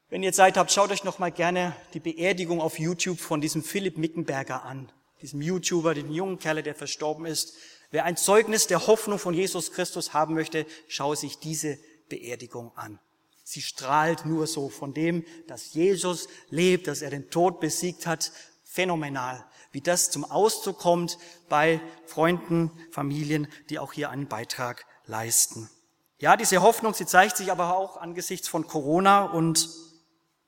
Wenn 0.07 0.23
ihr 0.23 0.33
Zeit 0.33 0.57
habt, 0.57 0.71
schaut 0.71 0.91
euch 0.91 1.03
noch 1.03 1.19
mal 1.19 1.31
gerne 1.31 1.75
die 1.93 1.99
Beerdigung 1.99 2.61
auf 2.61 2.79
YouTube 2.79 3.19
von 3.19 3.41
diesem 3.41 3.61
Philipp 3.61 3.97
Mickenberger 3.97 4.63
an. 4.63 4.91
Diesem 5.21 5.41
YouTuber, 5.41 5.93
dem 5.93 6.09
jungen 6.11 6.39
Kerl, 6.39 6.63
der 6.63 6.75
verstorben 6.75 7.25
ist. 7.25 7.53
Wer 7.91 8.05
ein 8.05 8.17
Zeugnis 8.17 8.67
der 8.67 8.87
Hoffnung 8.87 9.19
von 9.19 9.33
Jesus 9.33 9.71
Christus 9.71 10.13
haben 10.13 10.33
möchte, 10.33 10.65
schaue 10.87 11.15
sich 11.15 11.39
diese 11.39 11.77
Beerdigung 12.07 12.71
an. 12.75 12.99
Sie 13.43 13.61
strahlt 13.61 14.25
nur 14.25 14.45
so 14.45 14.69
von 14.69 14.93
dem, 14.93 15.25
dass 15.47 15.73
Jesus 15.73 16.27
lebt, 16.49 16.87
dass 16.87 17.01
er 17.01 17.09
den 17.09 17.31
Tod 17.31 17.59
besiegt 17.59 18.05
hat. 18.05 18.31
Phänomenal 18.63 19.43
wie 19.71 19.81
das 19.81 20.09
zum 20.09 20.25
Ausdruck 20.25 20.79
kommt 20.79 21.17
bei 21.47 21.79
Freunden, 22.05 22.71
Familien, 22.91 23.47
die 23.69 23.79
auch 23.79 23.93
hier 23.93 24.09
einen 24.09 24.27
Beitrag 24.27 24.85
leisten. 25.05 25.69
Ja, 26.17 26.35
diese 26.35 26.61
Hoffnung, 26.61 26.93
sie 26.93 27.05
zeigt 27.05 27.37
sich 27.37 27.51
aber 27.51 27.75
auch 27.75 27.97
angesichts 27.97 28.47
von 28.47 28.67
Corona 28.67 29.25
und 29.25 29.69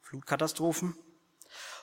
Flutkatastrophen. 0.02 0.96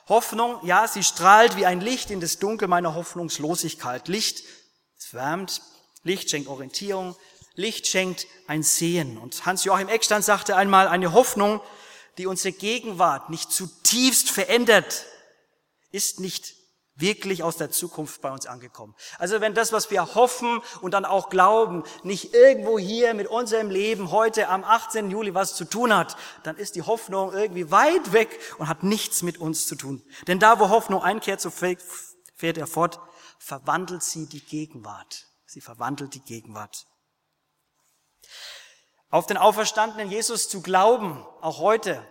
Hoffnung, 0.07 0.59
ja, 0.63 0.87
sie 0.87 1.03
strahlt 1.03 1.55
wie 1.55 1.65
ein 1.65 1.81
Licht 1.81 2.11
in 2.11 2.19
das 2.19 2.39
Dunkel 2.39 2.67
meiner 2.67 2.95
Hoffnungslosigkeit. 2.95 4.07
Licht, 4.07 4.43
es 4.99 5.13
wärmt, 5.13 5.61
Licht 6.03 6.29
schenkt 6.29 6.49
Orientierung, 6.49 7.15
Licht 7.55 7.87
schenkt 7.87 8.27
ein 8.47 8.63
Sehen. 8.63 9.17
Und 9.17 9.45
Hans-Joachim 9.45 9.87
Eckstein 9.87 10.21
sagte 10.21 10.55
einmal, 10.55 10.87
eine 10.87 11.13
Hoffnung, 11.13 11.61
die 12.17 12.27
unsere 12.27 12.51
Gegenwart 12.51 13.29
nicht 13.29 13.51
zutiefst 13.51 14.29
verändert, 14.29 15.05
ist 15.91 16.19
nicht 16.19 16.55
wirklich 16.95 17.43
aus 17.43 17.55
der 17.55 17.71
Zukunft 17.71 18.21
bei 18.21 18.29
uns 18.29 18.45
angekommen. 18.45 18.93
Also 19.17 19.39
wenn 19.39 19.53
das, 19.53 19.71
was 19.71 19.89
wir 19.89 20.15
hoffen 20.15 20.61
und 20.81 20.93
dann 20.93 21.05
auch 21.05 21.29
glauben, 21.29 21.83
nicht 22.03 22.33
irgendwo 22.33 22.77
hier 22.77 23.13
mit 23.13 23.27
unserem 23.27 23.69
Leben 23.69 24.11
heute 24.11 24.49
am 24.49 24.65
18. 24.65 25.09
Juli 25.09 25.33
was 25.33 25.55
zu 25.55 25.63
tun 25.63 25.95
hat, 25.95 26.17
dann 26.43 26.57
ist 26.57 26.75
die 26.75 26.81
Hoffnung 26.81 27.31
irgendwie 27.31 27.71
weit 27.71 28.11
weg 28.11 28.37
und 28.57 28.67
hat 28.67 28.83
nichts 28.83 29.21
mit 29.21 29.37
uns 29.37 29.65
zu 29.65 29.75
tun. 29.75 30.03
Denn 30.27 30.39
da, 30.39 30.59
wo 30.59 30.67
Hoffnung 30.67 31.01
einkehrt, 31.01 31.39
so 31.39 31.49
fährt 31.49 32.57
er 32.57 32.67
fort, 32.67 32.99
verwandelt 33.39 34.03
sie 34.03 34.27
die 34.27 34.45
Gegenwart. 34.45 35.25
Sie 35.45 35.61
verwandelt 35.61 36.13
die 36.13 36.21
Gegenwart. 36.21 36.85
Auf 39.09 39.25
den 39.25 39.37
auferstandenen 39.37 40.11
Jesus 40.11 40.49
zu 40.49 40.61
glauben, 40.61 41.25
auch 41.41 41.57
heute, 41.57 42.05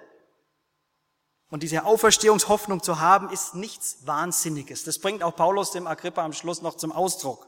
und 1.51 1.63
diese 1.63 1.85
Auferstehungshoffnung 1.85 2.83
zu 2.83 3.01
haben, 3.01 3.31
ist 3.31 3.55
nichts 3.55 4.07
Wahnsinniges. 4.07 4.85
Das 4.85 4.99
bringt 4.99 5.23
auch 5.23 5.35
Paulus 5.35 5.71
dem 5.71 5.87
Agrippa 5.87 6.25
am 6.25 6.33
Schluss 6.33 6.61
noch 6.61 6.77
zum 6.77 6.93
Ausdruck. 6.93 7.47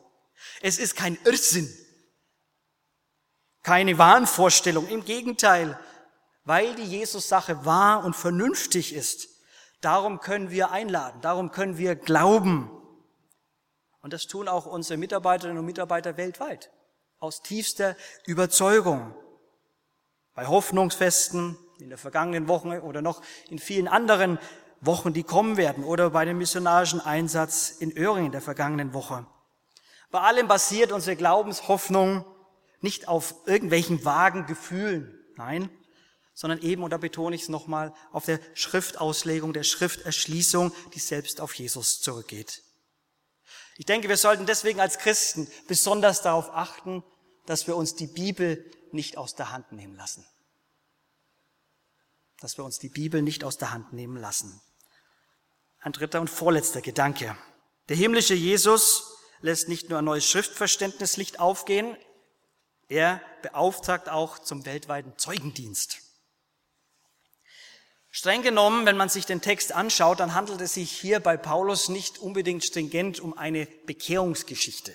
Es 0.63 0.79
ist 0.79 0.97
kein 0.97 1.19
Irrsinn, 1.25 1.69
keine 3.63 3.99
Wahnvorstellung. 3.99 4.89
Im 4.89 5.05
Gegenteil, 5.05 5.79
weil 6.45 6.75
die 6.77 6.85
Jesus-Sache 6.85 7.67
wahr 7.67 8.05
und 8.05 8.17
vernünftig 8.17 8.95
ist. 8.95 9.29
Darum 9.83 10.21
können 10.21 10.51
wir 10.51 10.71
einladen, 10.71 11.21
darum 11.21 11.51
können 11.51 11.77
wir 11.77 11.95
glauben. 11.95 12.71
Und 14.03 14.13
das 14.13 14.27
tun 14.27 14.49
auch 14.49 14.67
unsere 14.67 14.99
Mitarbeiterinnen 14.99 15.59
und 15.59 15.67
Mitarbeiter 15.67 16.17
weltweit. 16.17 16.71
Aus 17.19 17.43
tiefster 17.43 17.97
Überzeugung. 18.27 19.15
Bei 20.35 20.47
Hoffnungsfesten, 20.47 21.59
in 21.81 21.89
der 21.89 21.99
vergangenen 21.99 22.49
Woche 22.49 22.83
oder 22.83 23.03
noch 23.03 23.23
in 23.49 23.59
vielen 23.59 23.89
anderen 23.89 24.39
Wochen, 24.81 25.13
die 25.13 25.23
kommen 25.23 25.57
werden 25.57 25.85
oder 25.85 26.11
bei 26.11 26.25
dem 26.25 26.39
missionarischen 26.39 27.01
Einsatz 27.01 27.71
in 27.71 27.97
Öhringen 27.97 28.33
der 28.33 28.41
vergangenen 28.41 28.95
Woche. 28.95 29.27
Bei 30.11 30.21
allem 30.21 30.49
basiert 30.49 30.93
unsere 30.93 31.17
Glaubenshoffnung 31.17 32.25
nicht 32.81 33.09
auf 33.09 33.35
irgendwelchen 33.47 34.05
vagen 34.05 34.47
Gefühlen, 34.47 35.19
nein, 35.37 35.71
sondern 36.33 36.61
eben, 36.63 36.83
und 36.83 36.91
da 36.91 36.97
betone 36.97 37.37
ich 37.37 37.43
es 37.43 37.49
nochmal, 37.49 37.93
auf 38.13 38.25
der 38.25 38.41
Schriftauslegung, 38.55 39.53
der 39.53 39.63
Schrifterschließung, 39.63 40.73
die 40.95 40.99
selbst 40.99 41.41
auf 41.41 41.55
Jesus 41.55 42.01
zurückgeht. 42.01 42.63
Ich 43.81 43.87
denke, 43.87 44.11
wir 44.11 44.19
sollten 44.19 44.45
deswegen 44.45 44.79
als 44.79 44.99
Christen 44.99 45.49
besonders 45.67 46.21
darauf 46.21 46.51
achten, 46.51 47.03
dass 47.47 47.67
wir 47.67 47.75
uns 47.77 47.95
die 47.97 48.07
Bibel 48.07 48.71
nicht 48.93 49.17
aus 49.17 49.35
der 49.35 49.51
Hand 49.51 49.73
nehmen 49.73 49.97
lassen 49.97 50.25
dass 52.41 52.57
wir 52.57 52.65
uns 52.65 52.79
die 52.79 52.89
Bibel 52.89 53.23
nicht 53.23 53.45
aus 53.45 53.59
der 53.59 53.71
Hand 53.71 53.93
nehmen 53.93 54.17
lassen. 54.17 54.61
Ein 55.81 55.93
dritter 55.93 56.21
und 56.21 56.29
vorletzter 56.29 56.81
Gedanke. 56.81 57.37
Der 57.89 57.97
himmlische 57.97 58.35
Jesus 58.35 59.17
lässt 59.41 59.69
nicht 59.69 59.89
nur 59.89 59.99
ein 59.99 60.05
neues 60.05 60.29
Schriftverständnis 60.29 61.17
Licht 61.17 61.39
aufgehen, 61.39 61.97
er 62.89 63.23
beauftragt 63.43 64.09
auch 64.09 64.41
zum 64.41 64.67
weltweiten 64.67 65.17
Zeugendienst. 65.17 66.01
Streng 68.11 68.43
genommen, 68.43 68.87
wenn 68.87 68.97
man 68.97 69.09
sich 69.09 69.25
den 69.25 69.41
Text 69.41 69.73
anschaut, 69.73 70.19
dann 70.19 70.35
handelt 70.35 70.61
es 70.61 70.75
sich 70.75 70.91
hier 70.91 71.21
bei 71.21 71.37
Paulus 71.37 71.89
nicht 71.89 72.19
unbedingt 72.19 72.65
stringent 72.65 73.21
um 73.21 73.39
eine 73.39 73.67
Bekehrungsgeschichte. 73.87 74.95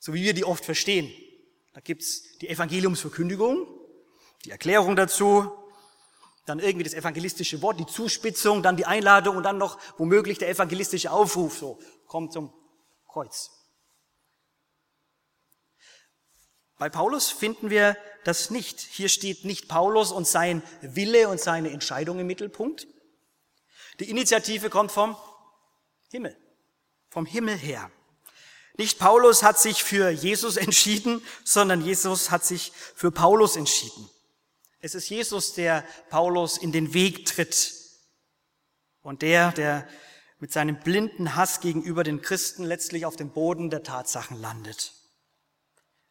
So 0.00 0.12
wie 0.12 0.24
wir 0.24 0.34
die 0.34 0.44
oft 0.44 0.64
verstehen. 0.64 1.12
Da 1.72 1.80
gibt's 1.80 2.36
die 2.38 2.48
Evangeliumsverkündigung, 2.48 3.68
die 4.44 4.50
Erklärung 4.50 4.96
dazu, 4.96 5.52
dann 6.46 6.58
irgendwie 6.58 6.82
das 6.82 6.94
evangelistische 6.94 7.62
Wort, 7.62 7.78
die 7.78 7.86
Zuspitzung, 7.86 8.62
dann 8.64 8.76
die 8.76 8.86
Einladung 8.86 9.36
und 9.36 9.44
dann 9.44 9.58
noch 9.58 9.78
womöglich 9.98 10.38
der 10.38 10.48
evangelistische 10.48 11.12
Aufruf, 11.12 11.56
so, 11.56 11.78
kommt 12.06 12.32
zum 12.32 12.52
Kreuz. 13.06 13.50
Bei 16.80 16.88
Paulus 16.88 17.28
finden 17.28 17.68
wir 17.68 17.94
das 18.24 18.48
nicht. 18.48 18.80
Hier 18.80 19.10
steht 19.10 19.44
nicht 19.44 19.68
Paulus 19.68 20.12
und 20.12 20.26
sein 20.26 20.62
Wille 20.80 21.28
und 21.28 21.38
seine 21.38 21.72
Entscheidung 21.72 22.18
im 22.18 22.26
Mittelpunkt. 22.26 22.88
Die 24.00 24.08
Initiative 24.08 24.70
kommt 24.70 24.90
vom 24.90 25.14
Himmel, 26.10 26.34
vom 27.10 27.26
Himmel 27.26 27.54
her. 27.58 27.90
Nicht 28.78 28.98
Paulus 28.98 29.42
hat 29.42 29.60
sich 29.60 29.84
für 29.84 30.08
Jesus 30.08 30.56
entschieden, 30.56 31.22
sondern 31.44 31.82
Jesus 31.82 32.30
hat 32.30 32.46
sich 32.46 32.72
für 32.94 33.10
Paulus 33.10 33.56
entschieden. 33.56 34.08
Es 34.78 34.94
ist 34.94 35.10
Jesus, 35.10 35.52
der 35.52 35.84
Paulus 36.08 36.56
in 36.56 36.72
den 36.72 36.94
Weg 36.94 37.26
tritt 37.26 37.74
und 39.02 39.20
der, 39.20 39.52
der 39.52 39.86
mit 40.38 40.50
seinem 40.50 40.80
blinden 40.80 41.36
Hass 41.36 41.60
gegenüber 41.60 42.04
den 42.04 42.22
Christen 42.22 42.64
letztlich 42.64 43.04
auf 43.04 43.16
dem 43.16 43.32
Boden 43.34 43.68
der 43.68 43.82
Tatsachen 43.82 44.40
landet. 44.40 44.94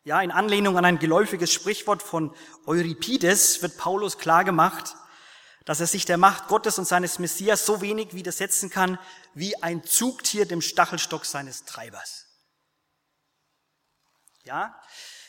Ja, 0.09 0.23
in 0.23 0.31
Anlehnung 0.31 0.75
an 0.75 0.85
ein 0.85 0.97
geläufiges 0.97 1.53
Sprichwort 1.53 2.01
von 2.01 2.35
Euripides 2.65 3.61
wird 3.61 3.77
Paulus 3.77 4.17
klar 4.17 4.43
gemacht, 4.43 4.95
dass 5.65 5.81
er 5.81 5.85
sich 5.85 6.03
der 6.03 6.17
Macht 6.17 6.47
Gottes 6.47 6.79
und 6.79 6.85
seines 6.85 7.19
Messias 7.19 7.63
so 7.63 7.79
wenig 7.79 8.15
widersetzen 8.15 8.71
kann, 8.71 8.97
wie 9.35 9.61
ein 9.61 9.83
Zugtier 9.83 10.47
dem 10.47 10.61
Stachelstock 10.61 11.25
seines 11.25 11.63
Treibers. 11.65 12.25
Ja, 14.45 14.81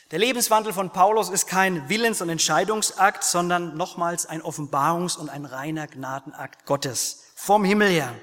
der 0.09 0.17
Lebenswandel 0.17 0.73
von 0.73 0.91
Paulus 0.91 1.29
ist 1.29 1.45
kein 1.45 1.87
Willens- 1.87 2.23
und 2.23 2.29
Entscheidungsakt, 2.29 3.23
sondern 3.23 3.77
nochmals 3.77 4.25
ein 4.25 4.41
Offenbarungs- 4.41 5.15
und 5.15 5.29
ein 5.29 5.45
reiner 5.45 5.85
Gnadenakt 5.85 6.65
Gottes 6.65 7.25
vom 7.35 7.63
Himmel 7.63 7.89
her. 7.89 8.19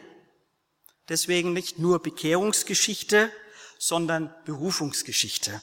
Deswegen 1.09 1.53
nicht 1.53 1.79
nur 1.79 2.03
Bekehrungsgeschichte, 2.03 3.31
sondern 3.79 4.35
Berufungsgeschichte. 4.45 5.63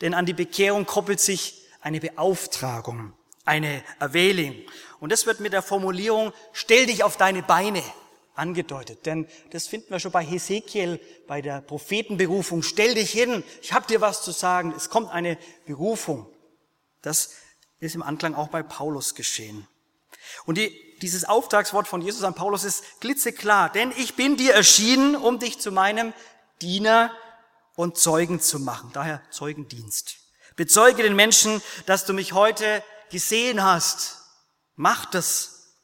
Denn 0.00 0.14
an 0.14 0.26
die 0.26 0.32
Bekehrung 0.32 0.86
koppelt 0.86 1.20
sich 1.20 1.62
eine 1.80 2.00
Beauftragung, 2.00 3.12
eine 3.44 3.82
Erwählung. 3.98 4.56
Und 5.00 5.12
das 5.12 5.26
wird 5.26 5.40
mit 5.40 5.52
der 5.52 5.62
Formulierung, 5.62 6.32
stell 6.52 6.86
dich 6.86 7.04
auf 7.04 7.16
deine 7.16 7.42
Beine 7.42 7.82
angedeutet. 8.34 9.06
Denn 9.06 9.26
das 9.50 9.66
finden 9.66 9.90
wir 9.90 10.00
schon 10.00 10.12
bei 10.12 10.24
Hesekiel, 10.24 11.00
bei 11.26 11.40
der 11.40 11.60
Prophetenberufung. 11.60 12.62
Stell 12.62 12.94
dich 12.94 13.10
hin, 13.10 13.42
ich 13.62 13.72
habe 13.72 13.86
dir 13.86 14.00
was 14.00 14.22
zu 14.22 14.32
sagen. 14.32 14.74
Es 14.76 14.90
kommt 14.90 15.10
eine 15.10 15.38
Berufung. 15.66 16.26
Das 17.02 17.30
ist 17.80 17.94
im 17.94 18.02
Anklang 18.02 18.34
auch 18.34 18.48
bei 18.48 18.62
Paulus 18.62 19.14
geschehen. 19.14 19.66
Und 20.44 20.58
die, 20.58 20.72
dieses 21.02 21.24
Auftragswort 21.24 21.88
von 21.88 22.02
Jesus 22.02 22.24
an 22.24 22.34
Paulus 22.34 22.64
ist 22.64 23.00
klitzeklar. 23.00 23.70
Denn 23.70 23.92
ich 23.96 24.14
bin 24.14 24.36
dir 24.36 24.54
erschienen, 24.54 25.16
um 25.16 25.38
dich 25.38 25.58
zu 25.58 25.70
meinem 25.70 26.12
Diener 26.62 27.12
und 27.76 27.96
Zeugen 27.96 28.40
zu 28.40 28.58
machen. 28.58 28.90
Daher 28.92 29.22
Zeugendienst. 29.30 30.16
Bezeuge 30.56 31.02
den 31.02 31.14
Menschen, 31.14 31.62
dass 31.84 32.04
du 32.04 32.12
mich 32.12 32.32
heute 32.32 32.82
gesehen 33.10 33.62
hast. 33.62 34.16
Mach 34.74 35.04
das. 35.04 35.74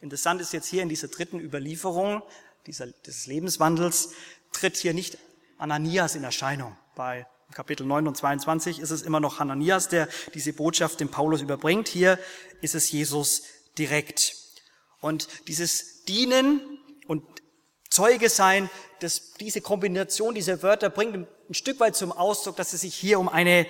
Interessant 0.00 0.40
ist 0.40 0.52
jetzt 0.52 0.68
hier 0.68 0.82
in 0.82 0.88
dieser 0.88 1.08
dritten 1.08 1.40
Überlieferung 1.40 2.22
dieser, 2.66 2.86
des 2.86 3.26
Lebenswandels 3.26 4.10
tritt 4.52 4.76
hier 4.76 4.94
nicht 4.94 5.18
Ananias 5.58 6.14
in 6.14 6.24
Erscheinung. 6.24 6.76
Bei 6.94 7.26
Kapitel 7.52 7.86
9 7.86 8.08
und 8.08 8.16
22 8.16 8.80
ist 8.80 8.90
es 8.90 9.02
immer 9.02 9.20
noch 9.20 9.38
Hananias, 9.38 9.88
der 9.88 10.08
diese 10.34 10.52
Botschaft 10.52 11.00
dem 11.00 11.10
Paulus 11.10 11.40
überbringt. 11.40 11.88
Hier 11.88 12.18
ist 12.60 12.74
es 12.74 12.90
Jesus 12.90 13.42
direkt. 13.78 14.36
Und 15.00 15.28
dieses 15.48 16.04
Dienen 16.04 16.78
und 17.06 17.22
Zeuge 17.94 18.28
sein, 18.28 18.68
dass 18.98 19.34
diese 19.34 19.60
Kombination 19.60 20.34
dieser 20.34 20.62
Wörter 20.62 20.90
bringt 20.90 21.14
ein 21.14 21.54
Stück 21.54 21.78
weit 21.78 21.94
zum 21.94 22.10
Ausdruck, 22.10 22.56
dass 22.56 22.72
es 22.72 22.80
sich 22.80 22.94
hier 22.94 23.20
um 23.20 23.28
eine 23.28 23.66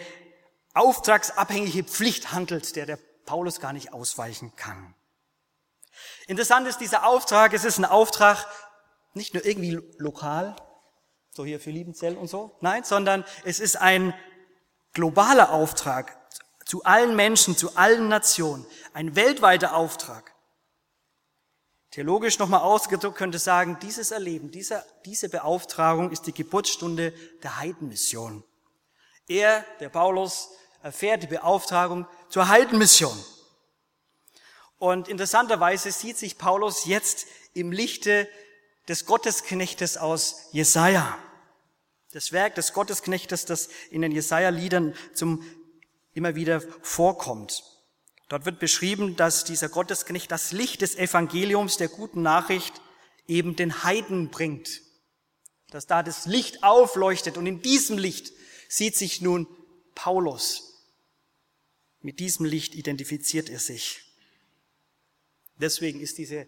auftragsabhängige 0.72 1.84
Pflicht 1.84 2.32
handelt, 2.32 2.74
der 2.74 2.87
der 2.87 2.98
Paulus 3.26 3.60
gar 3.60 3.74
nicht 3.74 3.92
ausweichen 3.92 4.56
kann. 4.56 4.94
Interessant 6.26 6.66
ist 6.66 6.78
dieser 6.78 7.06
Auftrag, 7.06 7.52
es 7.52 7.64
ist 7.64 7.78
ein 7.78 7.84
Auftrag 7.84 8.46
nicht 9.12 9.34
nur 9.34 9.44
irgendwie 9.44 9.78
lokal, 9.98 10.56
so 11.30 11.44
hier 11.44 11.60
für 11.60 11.70
Liebenzell 11.70 12.16
und 12.16 12.28
so, 12.28 12.56
nein, 12.62 12.82
sondern 12.82 13.24
es 13.44 13.60
ist 13.60 13.76
ein 13.76 14.14
globaler 14.94 15.50
Auftrag 15.50 16.16
zu 16.64 16.82
allen 16.84 17.14
Menschen, 17.14 17.58
zu 17.58 17.76
allen 17.76 18.08
Nationen, 18.08 18.64
ein 18.94 19.16
weltweiter 19.16 19.76
Auftrag. 19.76 20.34
Theologisch 21.94 22.40
nochmal 22.40 22.62
ausgedrückt 22.62 23.16
könnte 23.16 23.38
sagen, 23.38 23.78
dieses 23.80 24.11
Erleben, 24.11 24.50
diese, 24.50 24.85
diese 25.04 25.28
Beauftragung 25.28 26.11
ist 26.11 26.26
die 26.26 26.35
Geburtsstunde 26.35 27.12
der 27.44 27.61
Heidenmission. 27.61 28.42
Er, 29.28 29.64
der 29.78 29.90
Paulus, 29.90 30.48
erfährt 30.83 31.22
die 31.22 31.28
Beauftragung 31.28 32.09
zur 32.30 32.48
Heidenmission. 32.48 33.16
Und 34.80 35.07
interessanterweise 35.07 35.92
sieht 35.92 36.18
sich 36.18 36.37
Paulus 36.37 36.85
jetzt 36.85 37.26
im 37.52 37.70
Lichte 37.70 38.28
des 38.88 39.07
Gottesknechtes 39.07 39.96
aus 39.96 40.48
Jesaja. 40.50 41.16
Das 42.11 42.33
Werk 42.33 42.57
des 42.57 42.72
Gottesknechtes, 42.72 43.44
das 43.44 43.68
in 43.92 44.02
den 44.02 44.11
Jesaja-Liedern 44.11 44.96
zum 45.14 45.44
immer 46.12 46.35
wieder 46.35 46.61
vorkommt. 46.83 47.62
Dort 48.28 48.46
wird 48.46 48.58
beschrieben, 48.58 49.16
dass 49.16 49.44
dieser 49.44 49.68
Gottesknecht 49.68 50.30
das 50.30 50.52
Licht 50.52 50.80
des 50.80 50.96
Evangeliums, 50.96 51.76
der 51.76 51.88
guten 51.88 52.22
Nachricht, 52.22 52.80
eben 53.26 53.56
den 53.56 53.84
Heiden 53.84 54.30
bringt. 54.30 54.80
Dass 55.70 55.87
da 55.87 56.02
das 56.02 56.26
Licht 56.26 56.62
aufleuchtet 56.62 57.37
und 57.37 57.46
in 57.46 57.60
diesem 57.62 57.98
Licht 57.98 58.32
sieht 58.68 58.96
sich 58.96 59.20
nun 59.20 59.46
Paulus. 59.94 60.74
Mit 62.00 62.20
diesem 62.20 62.44
Licht 62.44 62.74
identifiziert 62.74 63.48
er 63.48 63.58
sich. 63.58 64.02
Deswegen 65.56 66.00
ist 66.00 66.18
diese, 66.18 66.46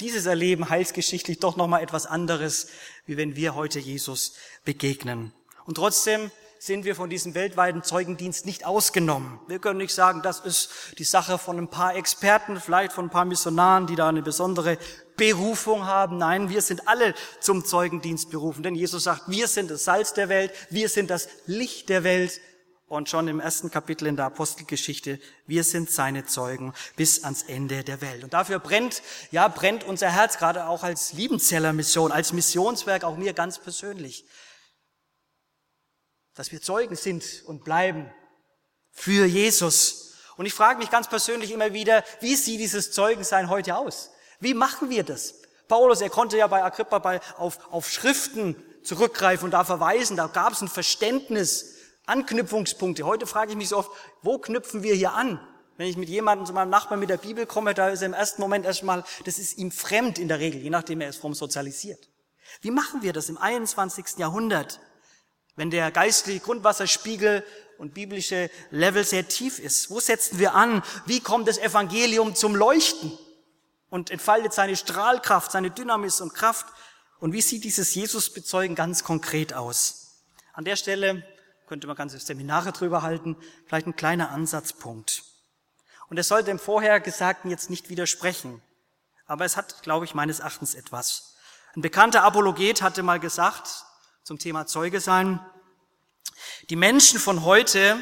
dieses 0.00 0.26
Erleben 0.26 0.68
heilsgeschichtlich 0.68 1.38
doch 1.38 1.56
nochmal 1.56 1.82
etwas 1.82 2.06
anderes, 2.06 2.68
wie 3.06 3.16
wenn 3.16 3.36
wir 3.36 3.54
heute 3.54 3.78
Jesus 3.78 4.34
begegnen. 4.64 5.32
Und 5.64 5.76
trotzdem 5.76 6.30
sind 6.58 6.84
wir 6.84 6.96
von 6.96 7.08
diesem 7.08 7.34
weltweiten 7.34 7.82
Zeugendienst 7.82 8.46
nicht 8.46 8.66
ausgenommen. 8.66 9.40
Wir 9.46 9.58
können 9.58 9.78
nicht 9.78 9.94
sagen, 9.94 10.22
das 10.22 10.40
ist 10.40 10.70
die 10.98 11.04
Sache 11.04 11.38
von 11.38 11.58
ein 11.58 11.68
paar 11.68 11.94
Experten, 11.94 12.60
vielleicht 12.60 12.92
von 12.92 13.06
ein 13.06 13.10
paar 13.10 13.24
Missionaren, 13.24 13.86
die 13.86 13.96
da 13.96 14.08
eine 14.08 14.22
besondere 14.22 14.78
Berufung 15.16 15.86
haben. 15.86 16.18
Nein, 16.18 16.48
wir 16.48 16.62
sind 16.62 16.88
alle 16.88 17.14
zum 17.40 17.64
Zeugendienst 17.64 18.30
berufen. 18.30 18.62
Denn 18.62 18.74
Jesus 18.74 19.04
sagt, 19.04 19.28
wir 19.28 19.48
sind 19.48 19.70
das 19.70 19.84
Salz 19.84 20.14
der 20.14 20.28
Welt, 20.28 20.52
wir 20.70 20.88
sind 20.88 21.10
das 21.10 21.28
Licht 21.46 21.88
der 21.88 22.04
Welt. 22.04 22.40
Und 22.88 23.10
schon 23.10 23.28
im 23.28 23.38
ersten 23.38 23.70
Kapitel 23.70 24.06
in 24.06 24.16
der 24.16 24.24
Apostelgeschichte, 24.24 25.20
wir 25.46 25.62
sind 25.62 25.90
seine 25.90 26.24
Zeugen 26.24 26.72
bis 26.96 27.22
ans 27.22 27.42
Ende 27.42 27.84
der 27.84 28.00
Welt. 28.00 28.24
Und 28.24 28.32
dafür 28.32 28.60
brennt, 28.60 29.02
ja, 29.30 29.46
brennt 29.48 29.84
unser 29.84 30.10
Herz, 30.10 30.38
gerade 30.38 30.66
auch 30.66 30.82
als 30.82 31.12
Liebenzeller 31.12 31.74
Mission, 31.74 32.12
als 32.12 32.32
Missionswerk, 32.32 33.04
auch 33.04 33.18
mir 33.18 33.34
ganz 33.34 33.58
persönlich 33.58 34.24
dass 36.38 36.52
wir 36.52 36.62
Zeugen 36.62 36.94
sind 36.94 37.42
und 37.46 37.64
bleiben 37.64 38.08
für 38.92 39.26
Jesus. 39.26 40.14
Und 40.36 40.46
ich 40.46 40.54
frage 40.54 40.78
mich 40.78 40.88
ganz 40.88 41.08
persönlich 41.08 41.50
immer 41.50 41.72
wieder, 41.72 42.04
wie 42.20 42.36
sieht 42.36 42.60
dieses 42.60 42.92
Zeugensein 42.92 43.50
heute 43.50 43.76
aus? 43.76 44.12
Wie 44.38 44.54
machen 44.54 44.88
wir 44.88 45.02
das? 45.02 45.34
Paulus, 45.66 46.00
er 46.00 46.10
konnte 46.10 46.38
ja 46.38 46.46
bei 46.46 46.62
Agrippa 46.62 47.00
bei, 47.00 47.20
auf, 47.38 47.58
auf 47.72 47.90
Schriften 47.90 48.54
zurückgreifen 48.84 49.46
und 49.46 49.50
da 49.50 49.64
verweisen, 49.64 50.16
da 50.16 50.28
gab 50.28 50.52
es 50.52 50.62
ein 50.62 50.68
Verständnis, 50.68 51.74
Anknüpfungspunkte. 52.06 53.04
Heute 53.04 53.26
frage 53.26 53.50
ich 53.50 53.56
mich 53.56 53.70
so 53.70 53.78
oft, 53.78 53.90
wo 54.22 54.38
knüpfen 54.38 54.84
wir 54.84 54.94
hier 54.94 55.14
an? 55.14 55.40
Wenn 55.76 55.88
ich 55.88 55.96
mit 55.96 56.08
jemandem, 56.08 56.46
zu 56.46 56.52
meinem 56.52 56.70
Nachbarn 56.70 57.00
mit 57.00 57.10
der 57.10 57.16
Bibel 57.16 57.46
komme, 57.46 57.74
da 57.74 57.88
ist 57.88 58.02
er 58.02 58.06
im 58.06 58.14
ersten 58.14 58.40
Moment 58.40 58.64
erstmal, 58.64 59.02
das 59.24 59.40
ist 59.40 59.58
ihm 59.58 59.72
fremd 59.72 60.20
in 60.20 60.28
der 60.28 60.38
Regel, 60.38 60.60
je 60.60 60.70
nachdem 60.70 61.00
er 61.00 61.08
es 61.08 61.16
vom 61.16 61.34
sozialisiert. 61.34 62.08
Wie 62.60 62.70
machen 62.70 63.02
wir 63.02 63.12
das 63.12 63.28
im 63.28 63.38
21. 63.38 64.18
Jahrhundert? 64.18 64.78
Wenn 65.58 65.70
der 65.72 65.90
geistliche 65.90 66.38
Grundwasserspiegel 66.38 67.44
und 67.78 67.92
biblische 67.92 68.48
Level 68.70 69.02
sehr 69.04 69.26
tief 69.26 69.58
ist? 69.58 69.90
Wo 69.90 69.98
setzen 69.98 70.38
wir 70.38 70.54
an? 70.54 70.82
Wie 71.04 71.20
kommt 71.20 71.48
das 71.48 71.58
Evangelium 71.58 72.36
zum 72.36 72.54
Leuchten 72.54 73.18
und 73.90 74.10
entfaltet 74.10 74.52
seine 74.52 74.76
Strahlkraft, 74.76 75.50
seine 75.50 75.72
Dynamis 75.72 76.20
und 76.20 76.32
Kraft? 76.32 76.66
Und 77.18 77.32
wie 77.32 77.42
sieht 77.42 77.64
dieses 77.64 77.92
Jesus-Bezeugen 77.96 78.76
ganz 78.76 79.02
konkret 79.02 79.52
aus? 79.52 80.22
An 80.52 80.64
der 80.64 80.76
Stelle 80.76 81.24
könnte 81.66 81.88
man 81.88 81.96
ganze 81.96 82.20
Seminare 82.20 82.70
drüber 82.70 83.02
halten, 83.02 83.36
vielleicht 83.66 83.88
ein 83.88 83.96
kleiner 83.96 84.30
Ansatzpunkt. 84.30 85.24
Und 86.08 86.18
es 86.18 86.28
soll 86.28 86.44
dem 86.44 86.60
vorher 86.60 87.00
Gesagten 87.00 87.50
jetzt 87.50 87.68
nicht 87.68 87.90
widersprechen. 87.90 88.62
Aber 89.26 89.44
es 89.44 89.56
hat, 89.56 89.82
glaube 89.82 90.04
ich, 90.04 90.14
meines 90.14 90.38
Erachtens 90.38 90.76
etwas. 90.76 91.34
Ein 91.74 91.82
bekannter 91.82 92.22
Apologet 92.22 92.80
hatte 92.80 93.02
mal 93.02 93.18
gesagt 93.18 93.84
zum 94.28 94.38
Thema 94.38 94.66
Zeuge 94.66 95.00
sein, 95.00 95.40
die 96.68 96.76
Menschen 96.76 97.18
von 97.18 97.46
heute, 97.46 97.98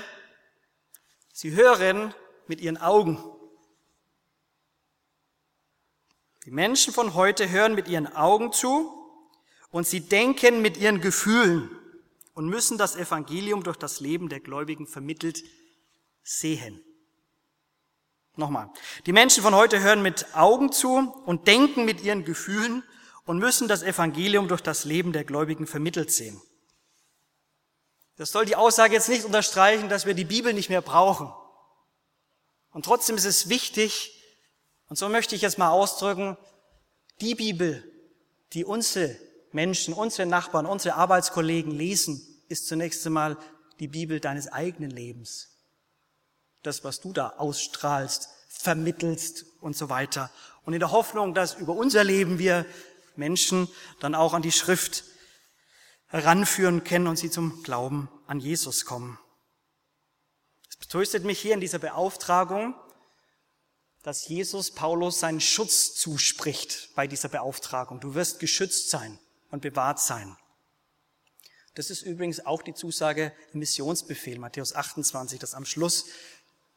sie 1.33 1.53
hören 1.53 2.13
mit 2.49 2.61
ihren 2.61 2.79
Augen. 2.79 3.23
Die 6.45 6.51
Menschen 6.51 6.93
von 6.93 7.15
heute 7.15 7.49
hören 7.49 7.77
mit 7.77 7.87
ihren 7.87 8.09
Augen 8.13 8.53
zu 8.53 8.93
und 9.71 9.87
sie 9.87 10.01
denken 10.01 10.63
mit 10.63 10.79
ihren 10.79 11.01
Gefühlen 11.01 11.71
und 12.35 12.49
müssen 12.49 12.77
das 12.77 12.97
Evangelium 12.97 13.63
durch 13.63 13.77
das 13.77 14.01
Leben 14.01 14.29
der 14.29 14.41
Gläubigen 14.41 14.89
vermittelt 14.89 15.45
sehen. 16.25 16.83
Nochmal. 18.35 18.73
Die 19.07 19.13
Menschen 19.13 19.45
von 19.45 19.55
heute 19.55 19.79
hören 19.79 20.03
mit 20.03 20.35
Augen 20.35 20.73
zu 20.73 20.89
und 21.25 21.47
denken 21.47 21.85
mit 21.85 22.01
ihren 22.01 22.25
Gefühlen 22.25 22.83
und 23.27 23.39
müssen 23.39 23.69
das 23.69 23.83
Evangelium 23.83 24.49
durch 24.49 24.63
das 24.63 24.85
Leben 24.85 25.13
der 25.13 25.25
Gläubigen 25.25 25.67
vermittelt 25.67 26.11
sehen. 26.11 26.41
Das 28.17 28.31
soll 28.31 28.47
die 28.47 28.57
Aussage 28.57 28.95
jetzt 28.95 29.11
nicht 29.11 29.25
unterstreichen, 29.25 29.91
dass 29.91 30.07
wir 30.07 30.15
die 30.15 30.25
Bibel 30.25 30.55
nicht 30.55 30.71
mehr 30.71 30.81
brauchen. 30.81 31.31
Und 32.71 32.85
trotzdem 32.85 33.17
ist 33.17 33.27
es 33.27 33.49
wichtig, 33.49 34.13
und 34.89 34.97
so 34.97 35.09
möchte 35.09 35.35
ich 35.35 35.43
es 35.43 35.59
mal 35.59 35.71
ausdrücken, 35.71 36.39
die 37.21 37.35
Bibel, 37.35 37.83
die 38.53 38.65
unsere 38.65 39.17
Menschen, 39.53 39.93
unsere 39.93 40.27
Nachbarn, 40.27 40.65
unsere 40.65 40.95
Arbeitskollegen 40.95 41.73
lesen, 41.73 42.23
ist 42.49 42.69
zunächst 42.69 43.05
einmal 43.07 43.37
die 43.81 43.89
Bibel 43.89 44.21
deines 44.21 44.49
eigenen 44.49 44.91
Lebens. 44.91 45.49
Das, 46.63 46.85
was 46.85 47.01
du 47.01 47.13
da 47.13 47.31
ausstrahlst, 47.31 48.29
vermittelst 48.49 49.45
und 49.61 49.77
so 49.77 49.89
weiter. 49.89 50.31
Und 50.65 50.73
in 50.73 50.81
der 50.81 50.93
Hoffnung, 50.93 51.35
dass 51.35 51.55
über 51.55 51.75
unser 51.75 52.05
Leben 52.05 52.39
wir 52.39 52.65
Menschen 53.19 53.69
dann 54.01 54.15
auch 54.15 54.35
an 54.35 54.43
die 54.43 54.53
Schrift 54.53 55.05
heranführen 56.09 56.85
können 56.85 57.07
und 57.07 57.17
sie 57.17 57.31
zum 57.31 57.63
Glauben 57.63 58.09
an 58.27 58.41
Jesus 58.41 58.85
kommen. 58.85 59.19
Es 60.69 60.77
betröstet 60.77 61.25
mich 61.25 61.39
hier 61.39 61.55
in 61.55 61.61
dieser 61.61 61.79
Beauftragung, 61.79 62.75
dass 64.03 64.29
Jesus 64.29 64.71
Paulus 64.71 65.19
seinen 65.19 65.41
Schutz 65.41 65.95
zuspricht 65.95 66.91
bei 66.95 67.07
dieser 67.07 67.29
Beauftragung. 67.29 67.99
Du 67.99 68.15
wirst 68.15 68.39
geschützt 68.39 68.91
sein 68.91 69.19
und 69.51 69.63
bewahrt 69.63 69.99
sein. 69.99 70.37
Das 71.75 71.91
ist 71.91 72.03
übrigens 72.03 72.47
auch 72.47 72.63
die 72.63 72.73
Zusage 72.73 73.33
im 73.53 73.59
Missionsbefehl, 73.59 74.39
Matthäus 74.39 74.75
28, 74.75 75.39
dass 75.39 75.55
am 75.55 75.67
Schluss 75.67 76.07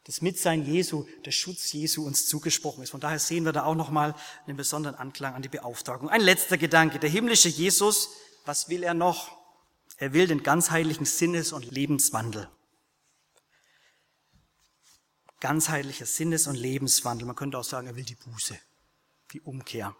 das 0.09 0.21
Mitsein 0.21 0.65
Jesu, 0.65 1.05
der 1.23 1.29
Schutz 1.29 1.71
Jesu 1.71 2.03
uns 2.03 2.25
zugesprochen 2.25 2.81
ist. 2.81 2.89
Von 2.89 2.99
daher 2.99 3.19
sehen 3.19 3.45
wir 3.45 3.51
da 3.51 3.65
auch 3.65 3.75
nochmal 3.75 4.15
einen 4.47 4.57
besonderen 4.57 4.95
Anklang 4.95 5.35
an 5.35 5.43
die 5.43 5.49
Beauftragung. 5.49 6.09
Ein 6.09 6.21
letzter 6.21 6.57
Gedanke. 6.57 6.97
Der 6.97 7.11
himmlische 7.11 7.47
Jesus, 7.47 8.09
was 8.43 8.69
will 8.69 8.81
er 8.81 8.95
noch? 8.95 9.37
Er 9.97 10.11
will 10.11 10.25
den 10.25 10.41
ganzheitlichen 10.41 11.05
Sinnes- 11.05 11.53
und 11.53 11.69
Lebenswandel. 11.69 12.49
Ganzheitlicher 15.41 16.07
Sinnes- 16.07 16.47
und 16.47 16.55
Lebenswandel. 16.55 17.27
Man 17.27 17.35
könnte 17.35 17.59
auch 17.59 17.63
sagen, 17.63 17.85
er 17.85 17.95
will 17.95 18.03
die 18.03 18.15
Buße, 18.15 18.57
die 19.33 19.41
Umkehr. 19.41 19.95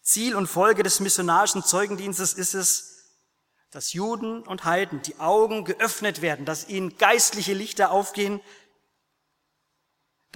Ziel 0.00 0.34
und 0.34 0.46
Folge 0.46 0.82
des 0.82 1.00
missionarischen 1.00 1.62
Zeugendienstes 1.62 2.32
ist 2.32 2.54
es, 2.54 3.10
dass 3.70 3.92
Juden 3.92 4.44
und 4.44 4.64
Heiden 4.64 5.02
die 5.02 5.18
Augen 5.18 5.66
geöffnet 5.66 6.22
werden, 6.22 6.46
dass 6.46 6.70
ihnen 6.70 6.96
geistliche 6.96 7.52
Lichter 7.52 7.90
aufgehen, 7.90 8.40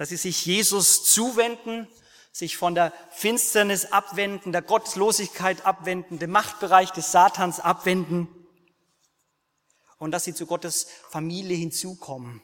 dass 0.01 0.09
sie 0.09 0.17
sich 0.17 0.47
Jesus 0.47 1.03
zuwenden, 1.03 1.87
sich 2.31 2.57
von 2.57 2.73
der 2.73 2.91
Finsternis 3.11 3.85
abwenden, 3.85 4.51
der 4.51 4.63
Gottlosigkeit 4.63 5.63
abwenden, 5.63 6.17
dem 6.17 6.31
Machtbereich 6.31 6.89
des 6.89 7.11
Satans 7.11 7.59
abwenden 7.59 8.27
und 9.99 10.09
dass 10.09 10.23
sie 10.23 10.33
zu 10.33 10.47
Gottes 10.47 10.87
Familie 11.11 11.55
hinzukommen, 11.55 12.41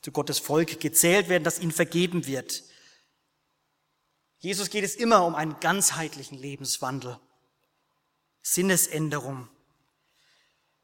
zu 0.00 0.12
Gottes 0.12 0.38
Volk 0.38 0.78
gezählt 0.78 1.28
werden, 1.28 1.42
dass 1.42 1.58
ihnen 1.58 1.72
vergeben 1.72 2.28
wird. 2.28 2.62
Jesus 4.38 4.70
geht 4.70 4.84
es 4.84 4.94
immer 4.94 5.24
um 5.24 5.34
einen 5.34 5.58
ganzheitlichen 5.58 6.38
Lebenswandel, 6.38 7.18
Sinnesänderung. 8.42 9.48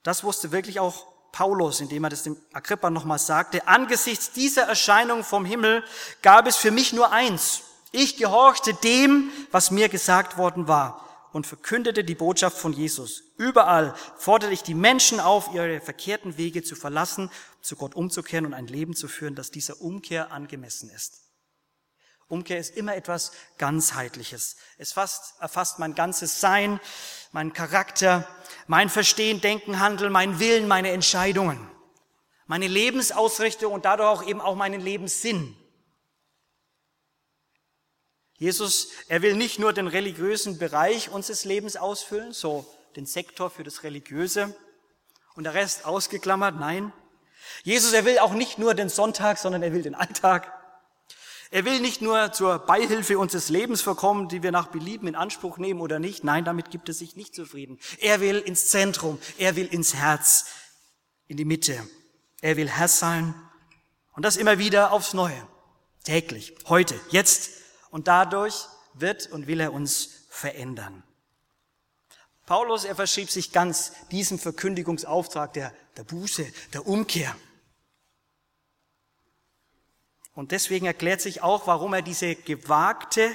Das 0.02 0.24
wusste 0.24 0.50
wirklich 0.50 0.80
auch 0.80 1.11
Paulus, 1.32 1.80
indem 1.80 2.04
er 2.04 2.10
das 2.10 2.22
dem 2.22 2.36
Agrippa 2.52 2.90
nochmal 2.90 3.18
sagte. 3.18 3.66
Angesichts 3.66 4.30
dieser 4.32 4.62
Erscheinung 4.62 5.24
vom 5.24 5.44
Himmel 5.44 5.82
gab 6.20 6.46
es 6.46 6.56
für 6.56 6.70
mich 6.70 6.92
nur 6.92 7.10
eins. 7.10 7.62
Ich 7.90 8.16
gehorchte 8.16 8.74
dem, 8.74 9.30
was 9.50 9.70
mir 9.70 9.88
gesagt 9.88 10.36
worden 10.36 10.68
war 10.68 11.08
und 11.32 11.46
verkündete 11.46 12.04
die 12.04 12.14
Botschaft 12.14 12.58
von 12.58 12.72
Jesus. 12.72 13.22
Überall 13.38 13.94
forderte 14.16 14.52
ich 14.52 14.62
die 14.62 14.74
Menschen 14.74 15.18
auf, 15.18 15.52
ihre 15.54 15.80
verkehrten 15.80 16.36
Wege 16.36 16.62
zu 16.62 16.76
verlassen, 16.76 17.30
zu 17.62 17.76
Gott 17.76 17.94
umzukehren 17.94 18.46
und 18.46 18.54
ein 18.54 18.66
Leben 18.66 18.94
zu 18.94 19.08
führen, 19.08 19.34
das 19.34 19.50
dieser 19.50 19.80
Umkehr 19.80 20.30
angemessen 20.30 20.90
ist. 20.90 21.20
Umkehr 22.32 22.58
ist 22.58 22.74
immer 22.78 22.96
etwas 22.96 23.32
ganzheitliches. 23.58 24.56
Es 24.78 24.92
fasst, 24.92 25.34
erfasst 25.38 25.78
mein 25.78 25.94
ganzes 25.94 26.40
Sein, 26.40 26.80
meinen 27.30 27.52
Charakter, 27.52 28.26
mein 28.66 28.88
Verstehen, 28.88 29.42
Denken, 29.42 29.80
Handeln, 29.80 30.10
mein 30.10 30.40
Willen, 30.40 30.66
meine 30.66 30.92
Entscheidungen, 30.92 31.70
meine 32.46 32.68
Lebensausrichtung 32.68 33.70
und 33.70 33.84
dadurch 33.84 34.08
auch 34.08 34.26
eben 34.26 34.40
auch 34.40 34.54
meinen 34.54 34.80
Lebenssinn. 34.80 35.54
Jesus, 38.38 38.88
er 39.08 39.20
will 39.20 39.36
nicht 39.36 39.58
nur 39.58 39.74
den 39.74 39.86
religiösen 39.86 40.56
Bereich 40.56 41.10
unseres 41.10 41.44
Lebens 41.44 41.76
ausfüllen, 41.76 42.32
so 42.32 42.66
den 42.96 43.04
Sektor 43.04 43.50
für 43.50 43.62
das 43.62 43.82
Religiöse 43.82 44.56
und 45.34 45.44
der 45.44 45.52
Rest 45.52 45.84
ausgeklammert, 45.84 46.58
nein. 46.58 46.94
Jesus, 47.62 47.92
er 47.92 48.06
will 48.06 48.18
auch 48.20 48.32
nicht 48.32 48.58
nur 48.58 48.72
den 48.72 48.88
Sonntag, 48.88 49.36
sondern 49.36 49.62
er 49.62 49.74
will 49.74 49.82
den 49.82 49.94
Alltag. 49.94 50.61
Er 51.52 51.66
will 51.66 51.80
nicht 51.80 52.00
nur 52.00 52.32
zur 52.32 52.60
Beihilfe 52.60 53.18
unseres 53.18 53.50
Lebens 53.50 53.82
verkommen, 53.82 54.26
die 54.30 54.42
wir 54.42 54.52
nach 54.52 54.68
Belieben 54.68 55.06
in 55.06 55.14
Anspruch 55.14 55.58
nehmen 55.58 55.82
oder 55.82 55.98
nicht. 55.98 56.24
Nein, 56.24 56.46
damit 56.46 56.70
gibt 56.70 56.88
er 56.88 56.94
sich 56.94 57.14
nicht 57.14 57.34
zufrieden. 57.34 57.78
Er 58.00 58.22
will 58.22 58.38
ins 58.38 58.68
Zentrum. 58.68 59.18
Er 59.36 59.54
will 59.54 59.66
ins 59.66 59.94
Herz, 59.94 60.46
in 61.28 61.36
die 61.36 61.44
Mitte. 61.44 61.78
Er 62.40 62.56
will 62.56 62.70
Herr 62.70 62.88
sein. 62.88 63.34
Und 64.14 64.24
das 64.24 64.38
immer 64.38 64.58
wieder 64.58 64.92
aufs 64.92 65.12
Neue. 65.12 65.46
Täglich. 66.04 66.54
Heute. 66.70 66.98
Jetzt. 67.10 67.50
Und 67.90 68.08
dadurch 68.08 68.64
wird 68.94 69.30
und 69.30 69.46
will 69.46 69.60
er 69.60 69.74
uns 69.74 70.24
verändern. 70.30 71.02
Paulus, 72.46 72.84
er 72.84 72.96
verschrieb 72.96 73.30
sich 73.30 73.52
ganz 73.52 73.92
diesem 74.10 74.38
Verkündigungsauftrag 74.38 75.52
der, 75.52 75.74
der 75.98 76.04
Buße, 76.04 76.46
der 76.72 76.86
Umkehr. 76.86 77.36
Und 80.34 80.52
deswegen 80.52 80.86
erklärt 80.86 81.20
sich 81.20 81.42
auch, 81.42 81.66
warum 81.66 81.92
er 81.92 82.02
diese 82.02 82.34
gewagte, 82.34 83.30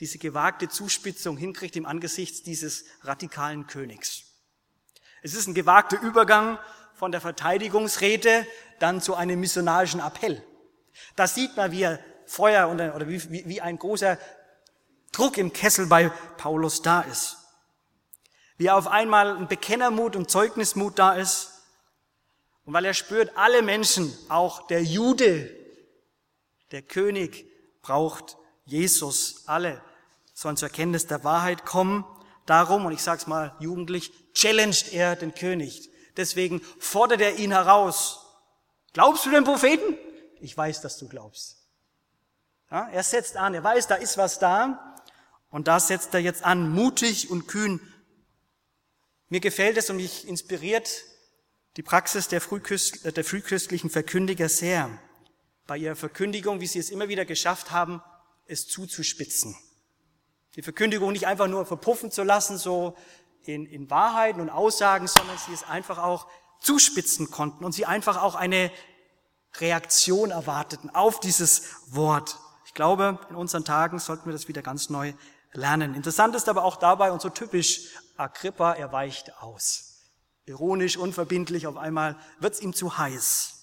diese 0.00 0.18
gewagte 0.18 0.68
Zuspitzung 0.68 1.36
hinkriegt 1.36 1.74
im 1.76 1.86
Angesicht 1.86 2.46
dieses 2.46 2.84
radikalen 3.02 3.66
Königs. 3.66 4.22
Es 5.22 5.34
ist 5.34 5.48
ein 5.48 5.54
gewagter 5.54 6.00
Übergang 6.00 6.58
von 6.94 7.10
der 7.10 7.20
Verteidigungsrede 7.20 8.46
dann 8.78 9.00
zu 9.00 9.14
einem 9.14 9.40
missionarischen 9.40 10.00
Appell. 10.00 10.42
Da 11.16 11.26
sieht 11.26 11.56
man, 11.56 11.72
wie 11.72 11.82
er 11.82 11.98
Feuer 12.26 12.68
oder 12.70 13.08
wie, 13.08 13.48
wie 13.48 13.60
ein 13.60 13.78
großer 13.78 14.18
Druck 15.12 15.38
im 15.38 15.52
Kessel 15.52 15.86
bei 15.86 16.10
Paulus 16.36 16.82
da 16.82 17.00
ist. 17.00 17.38
Wie 18.56 18.70
auf 18.70 18.86
einmal 18.86 19.36
ein 19.36 19.48
Bekennermut 19.48 20.14
und 20.14 20.30
Zeugnismut 20.30 20.98
da 20.98 21.14
ist. 21.14 21.62
Und 22.64 22.74
weil 22.74 22.84
er 22.84 22.94
spürt, 22.94 23.36
alle 23.36 23.62
Menschen, 23.62 24.12
auch 24.28 24.66
der 24.66 24.82
Jude, 24.82 25.57
der 26.70 26.82
König 26.82 27.50
braucht 27.82 28.36
Jesus. 28.64 29.44
Alle 29.46 29.82
sollen 30.34 30.56
zur 30.56 30.68
Erkenntnis 30.68 31.06
der 31.06 31.24
Wahrheit 31.24 31.64
kommen. 31.64 32.04
Darum, 32.46 32.86
und 32.86 32.92
ich 32.92 33.02
sage 33.02 33.20
es 33.20 33.26
mal 33.26 33.56
jugendlich, 33.60 34.12
challenged 34.34 34.92
er 34.92 35.16
den 35.16 35.34
König. 35.34 35.90
Deswegen 36.16 36.60
fordert 36.78 37.20
er 37.20 37.36
ihn 37.36 37.52
heraus. 37.52 38.26
Glaubst 38.92 39.26
du 39.26 39.30
den 39.30 39.44
Propheten? 39.44 39.96
Ich 40.40 40.56
weiß, 40.56 40.80
dass 40.80 40.98
du 40.98 41.08
glaubst. 41.08 41.56
Ja, 42.70 42.88
er 42.88 43.02
setzt 43.02 43.36
an, 43.36 43.54
er 43.54 43.64
weiß, 43.64 43.86
da 43.86 43.94
ist 43.94 44.18
was 44.18 44.38
da. 44.38 44.96
Und 45.50 45.68
da 45.68 45.80
setzt 45.80 46.12
er 46.14 46.20
jetzt 46.20 46.44
an, 46.44 46.70
mutig 46.70 47.30
und 47.30 47.48
kühn. 47.48 47.80
Mir 49.28 49.40
gefällt 49.40 49.76
es 49.76 49.90
und 49.90 49.96
mich 49.96 50.26
inspiriert 50.26 51.04
die 51.76 51.82
Praxis 51.82 52.28
der, 52.28 52.40
Frühchrist, 52.40 53.16
der 53.16 53.24
frühchristlichen 53.24 53.90
Verkündiger 53.90 54.48
sehr 54.48 54.90
bei 55.68 55.76
ihrer 55.76 55.94
Verkündigung, 55.94 56.60
wie 56.60 56.66
sie 56.66 56.80
es 56.80 56.90
immer 56.90 57.08
wieder 57.08 57.24
geschafft 57.24 57.70
haben, 57.70 58.02
es 58.46 58.66
zuzuspitzen. 58.66 59.56
Die 60.56 60.62
Verkündigung 60.62 61.12
nicht 61.12 61.28
einfach 61.28 61.46
nur 61.46 61.64
verpuffen 61.64 62.10
zu 62.10 62.24
lassen, 62.24 62.58
so 62.58 62.96
in, 63.44 63.66
in 63.66 63.88
Wahrheiten 63.88 64.40
und 64.40 64.50
Aussagen, 64.50 65.06
sondern 65.06 65.38
sie 65.38 65.52
es 65.52 65.62
einfach 65.62 65.98
auch 65.98 66.26
zuspitzen 66.60 67.30
konnten 67.30 67.64
und 67.64 67.70
sie 67.70 67.86
einfach 67.86 68.20
auch 68.20 68.34
eine, 68.34 68.72
Reaktion 69.56 70.30
erwarteten 70.30 70.90
auf 70.90 71.20
dieses 71.20 71.74
Wort. 71.86 72.38
Ich 72.66 72.74
glaube, 72.74 73.18
in 73.30 73.36
unseren 73.36 73.64
Tagen 73.64 73.98
sollten 73.98 74.26
wir 74.26 74.32
das 74.32 74.48
wieder 74.48 74.62
ganz 74.62 74.90
neu 74.90 75.14
lernen. 75.52 75.94
Interessant 75.94 76.34
ist 76.34 76.48
aber 76.48 76.64
auch 76.64 76.76
dabei 76.76 77.10
und 77.10 77.22
so 77.22 77.30
typisch, 77.30 77.94
Agrippa, 78.16 78.74
er 78.74 78.92
weicht 78.92 79.36
aus. 79.40 80.02
Ironisch, 80.44 80.96
unverbindlich, 80.96 81.66
auf 81.66 81.76
einmal 81.76 82.16
wird's 82.40 82.60
ihm 82.60 82.74
zu 82.74 82.98
heiß. 82.98 83.57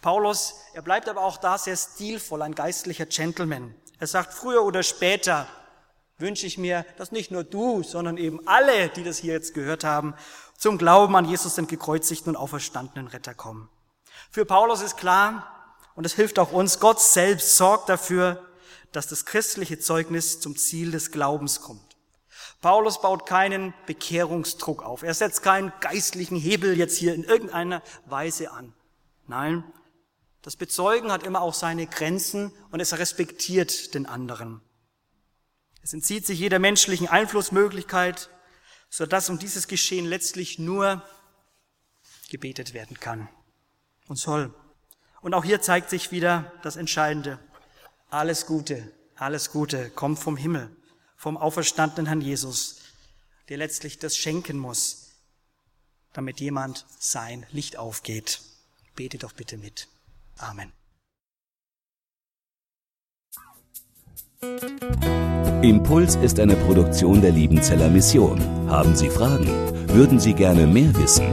Paulus, 0.00 0.54
er 0.74 0.82
bleibt 0.82 1.08
aber 1.08 1.22
auch 1.22 1.38
da 1.38 1.58
sehr 1.58 1.76
stilvoll, 1.76 2.42
ein 2.42 2.54
geistlicher 2.54 3.06
Gentleman. 3.06 3.74
Er 3.98 4.06
sagt, 4.06 4.32
früher 4.32 4.64
oder 4.64 4.82
später 4.82 5.48
wünsche 6.18 6.46
ich 6.46 6.58
mir, 6.58 6.84
dass 6.96 7.12
nicht 7.12 7.30
nur 7.30 7.44
du, 7.44 7.82
sondern 7.82 8.16
eben 8.16 8.46
alle, 8.46 8.88
die 8.90 9.02
das 9.02 9.18
hier 9.18 9.32
jetzt 9.32 9.54
gehört 9.54 9.84
haben, 9.84 10.14
zum 10.56 10.78
Glauben 10.78 11.14
an 11.16 11.24
Jesus, 11.24 11.54
den 11.54 11.66
gekreuzigten 11.66 12.34
und 12.34 12.36
auferstandenen 12.36 13.08
Retter 13.08 13.34
kommen. 13.34 13.68
Für 14.30 14.44
Paulus 14.44 14.82
ist 14.82 14.96
klar, 14.96 15.54
und 15.94 16.04
es 16.04 16.14
hilft 16.14 16.38
auch 16.38 16.52
uns, 16.52 16.78
Gott 16.78 17.00
selbst 17.00 17.56
sorgt 17.56 17.88
dafür, 17.88 18.44
dass 18.92 19.08
das 19.08 19.24
christliche 19.24 19.78
Zeugnis 19.78 20.40
zum 20.40 20.56
Ziel 20.56 20.92
des 20.92 21.10
Glaubens 21.10 21.60
kommt. 21.60 21.96
Paulus 22.60 23.00
baut 23.00 23.26
keinen 23.26 23.74
Bekehrungsdruck 23.86 24.82
auf. 24.82 25.02
Er 25.02 25.14
setzt 25.14 25.42
keinen 25.42 25.72
geistlichen 25.80 26.36
Hebel 26.36 26.76
jetzt 26.76 26.96
hier 26.96 27.14
in 27.14 27.24
irgendeiner 27.24 27.82
Weise 28.06 28.50
an. 28.50 28.74
Nein, 29.26 29.64
das 30.48 30.56
Bezeugen 30.56 31.12
hat 31.12 31.24
immer 31.24 31.42
auch 31.42 31.52
seine 31.52 31.86
Grenzen 31.86 32.52
und 32.70 32.80
es 32.80 32.96
respektiert 32.96 33.92
den 33.92 34.06
anderen. 34.06 34.62
Es 35.82 35.92
entzieht 35.92 36.24
sich 36.24 36.38
jeder 36.38 36.58
menschlichen 36.58 37.06
Einflussmöglichkeit, 37.06 38.30
sodass 38.88 39.28
um 39.28 39.38
dieses 39.38 39.68
Geschehen 39.68 40.06
letztlich 40.06 40.58
nur 40.58 41.06
gebetet 42.30 42.72
werden 42.72 42.98
kann 42.98 43.28
und 44.06 44.16
soll. 44.16 44.54
Und 45.20 45.34
auch 45.34 45.44
hier 45.44 45.60
zeigt 45.60 45.90
sich 45.90 46.12
wieder 46.12 46.50
das 46.62 46.76
Entscheidende. 46.76 47.38
Alles 48.08 48.46
Gute, 48.46 48.90
alles 49.16 49.50
Gute 49.50 49.90
kommt 49.90 50.18
vom 50.18 50.38
Himmel, 50.38 50.74
vom 51.14 51.36
auferstandenen 51.36 52.06
Herrn 52.06 52.22
Jesus, 52.22 52.80
der 53.50 53.58
letztlich 53.58 53.98
das 53.98 54.16
schenken 54.16 54.56
muss, 54.56 55.10
damit 56.14 56.40
jemand 56.40 56.86
sein 56.98 57.44
Licht 57.50 57.76
aufgeht. 57.76 58.40
Bete 58.94 59.18
doch 59.18 59.34
bitte 59.34 59.58
mit. 59.58 59.88
Amen. 60.38 60.72
Impuls 65.62 66.16
ist 66.16 66.38
eine 66.38 66.54
Produktion 66.54 67.20
der 67.20 67.32
Liebenzeller 67.32 67.88
Mission. 67.88 68.40
Haben 68.68 68.94
Sie 68.94 69.08
Fragen? 69.08 69.48
Würden 69.88 70.20
Sie 70.20 70.32
gerne 70.32 70.66
mehr 70.66 70.94
wissen? 70.96 71.26